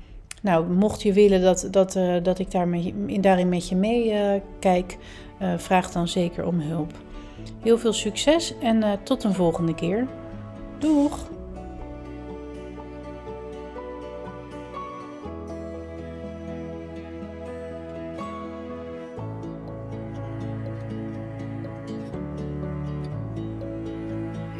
nou, 0.41 0.73
mocht 0.73 1.01
je 1.01 1.13
willen 1.13 1.41
dat, 1.41 1.67
dat, 1.71 1.95
uh, 1.95 2.15
dat 2.23 2.39
ik 2.39 2.51
daarin 3.21 3.49
met 3.49 3.69
je 3.69 3.75
mee 3.75 4.11
uh, 4.11 4.41
kijk, 4.59 4.97
uh, 5.41 5.53
vraag 5.57 5.91
dan 5.91 6.07
zeker 6.07 6.45
om 6.45 6.59
hulp. 6.59 6.91
Heel 7.63 7.77
veel 7.77 7.93
succes 7.93 8.53
en 8.59 8.99
tot 9.03 9.23
een 9.23 9.33
volgende 9.33 9.75
keer. 9.75 10.07
Doeg! 10.79 11.29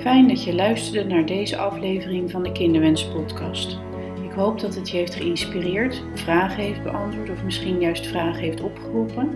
Fijn 0.01 0.27
dat 0.27 0.43
je 0.43 0.55
luisterde 0.55 1.13
naar 1.13 1.25
deze 1.25 1.57
aflevering 1.57 2.31
van 2.31 2.43
de 2.43 2.51
Kinderwens 2.51 3.07
Podcast. 3.07 3.77
Ik 4.23 4.31
hoop 4.31 4.59
dat 4.59 4.75
het 4.75 4.89
je 4.89 4.97
heeft 4.97 5.15
geïnspireerd, 5.15 6.03
vragen 6.13 6.63
heeft 6.63 6.83
beantwoord 6.83 7.29
of 7.29 7.43
misschien 7.43 7.79
juist 7.79 8.07
vragen 8.07 8.41
heeft 8.41 8.61
opgeroepen. 8.61 9.29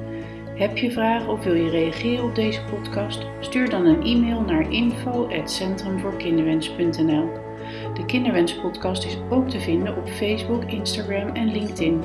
Heb 0.55 0.77
je 0.77 0.91
vragen 0.91 1.29
of 1.29 1.43
wil 1.43 1.53
je 1.53 1.69
reageren 1.69 2.23
op 2.23 2.35
deze 2.35 2.63
podcast? 2.63 3.25
Stuur 3.39 3.69
dan 3.69 3.85
een 3.85 4.03
e-mail 4.03 4.41
naar 4.41 4.71
info@centrumvoorkinderwens.nl. 4.71 7.29
De 7.93 8.05
Kinderwens 8.05 8.55
Podcast 8.55 9.05
is 9.05 9.17
ook 9.29 9.49
te 9.49 9.59
vinden 9.59 9.97
op 9.97 10.09
Facebook, 10.09 10.63
Instagram 10.63 11.27
en 11.27 11.51
LinkedIn. 11.51 12.01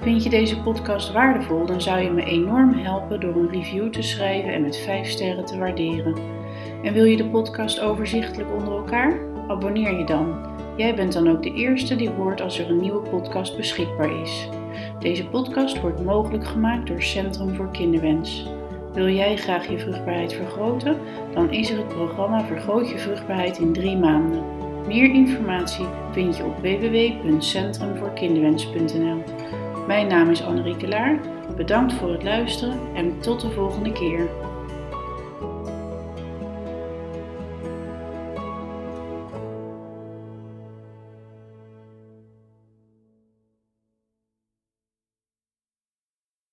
Vind 0.00 0.22
je 0.22 0.30
deze 0.30 0.60
podcast 0.60 1.12
waardevol, 1.12 1.66
dan 1.66 1.80
zou 1.80 2.00
je 2.00 2.10
me 2.10 2.24
enorm 2.24 2.72
helpen 2.72 3.20
door 3.20 3.34
een 3.34 3.50
review 3.50 3.90
te 3.90 4.02
schrijven 4.02 4.52
en 4.52 4.62
met 4.62 4.76
5 4.76 5.08
sterren 5.08 5.44
te 5.44 5.58
waarderen. 5.58 6.39
En 6.82 6.92
wil 6.92 7.04
je 7.04 7.16
de 7.16 7.28
podcast 7.28 7.80
overzichtelijk 7.80 8.52
onder 8.52 8.76
elkaar? 8.76 9.18
Abonneer 9.48 9.98
je 9.98 10.04
dan. 10.04 10.48
Jij 10.76 10.94
bent 10.94 11.12
dan 11.12 11.28
ook 11.28 11.42
de 11.42 11.52
eerste 11.52 11.96
die 11.96 12.10
hoort 12.10 12.40
als 12.40 12.58
er 12.58 12.70
een 12.70 12.80
nieuwe 12.80 13.08
podcast 13.08 13.56
beschikbaar 13.56 14.22
is. 14.22 14.48
Deze 14.98 15.26
podcast 15.26 15.80
wordt 15.80 16.04
mogelijk 16.04 16.46
gemaakt 16.46 16.86
door 16.86 17.02
Centrum 17.02 17.54
voor 17.54 17.70
Kinderwens. 17.70 18.46
Wil 18.92 19.08
jij 19.08 19.36
graag 19.36 19.68
je 19.68 19.78
vruchtbaarheid 19.78 20.32
vergroten? 20.32 20.96
Dan 21.34 21.52
is 21.52 21.70
er 21.70 21.76
het 21.76 21.88
programma 21.88 22.44
Vergroot 22.44 22.90
je 22.90 22.98
vruchtbaarheid 22.98 23.58
in 23.58 23.72
drie 23.72 23.96
maanden. 23.96 24.42
Meer 24.86 25.14
informatie 25.14 25.86
vind 26.12 26.36
je 26.36 26.44
op 26.44 26.60
www.centrumvoorkinderwens.nl. 26.60 29.22
Mijn 29.86 30.06
naam 30.06 30.30
is 30.30 30.42
Annerieke 30.42 30.88
Laar. 30.88 31.20
Bedankt 31.56 31.92
voor 31.92 32.12
het 32.12 32.22
luisteren 32.22 32.78
en 32.94 33.20
tot 33.20 33.40
de 33.40 33.50
volgende 33.50 33.92
keer. 33.92 34.39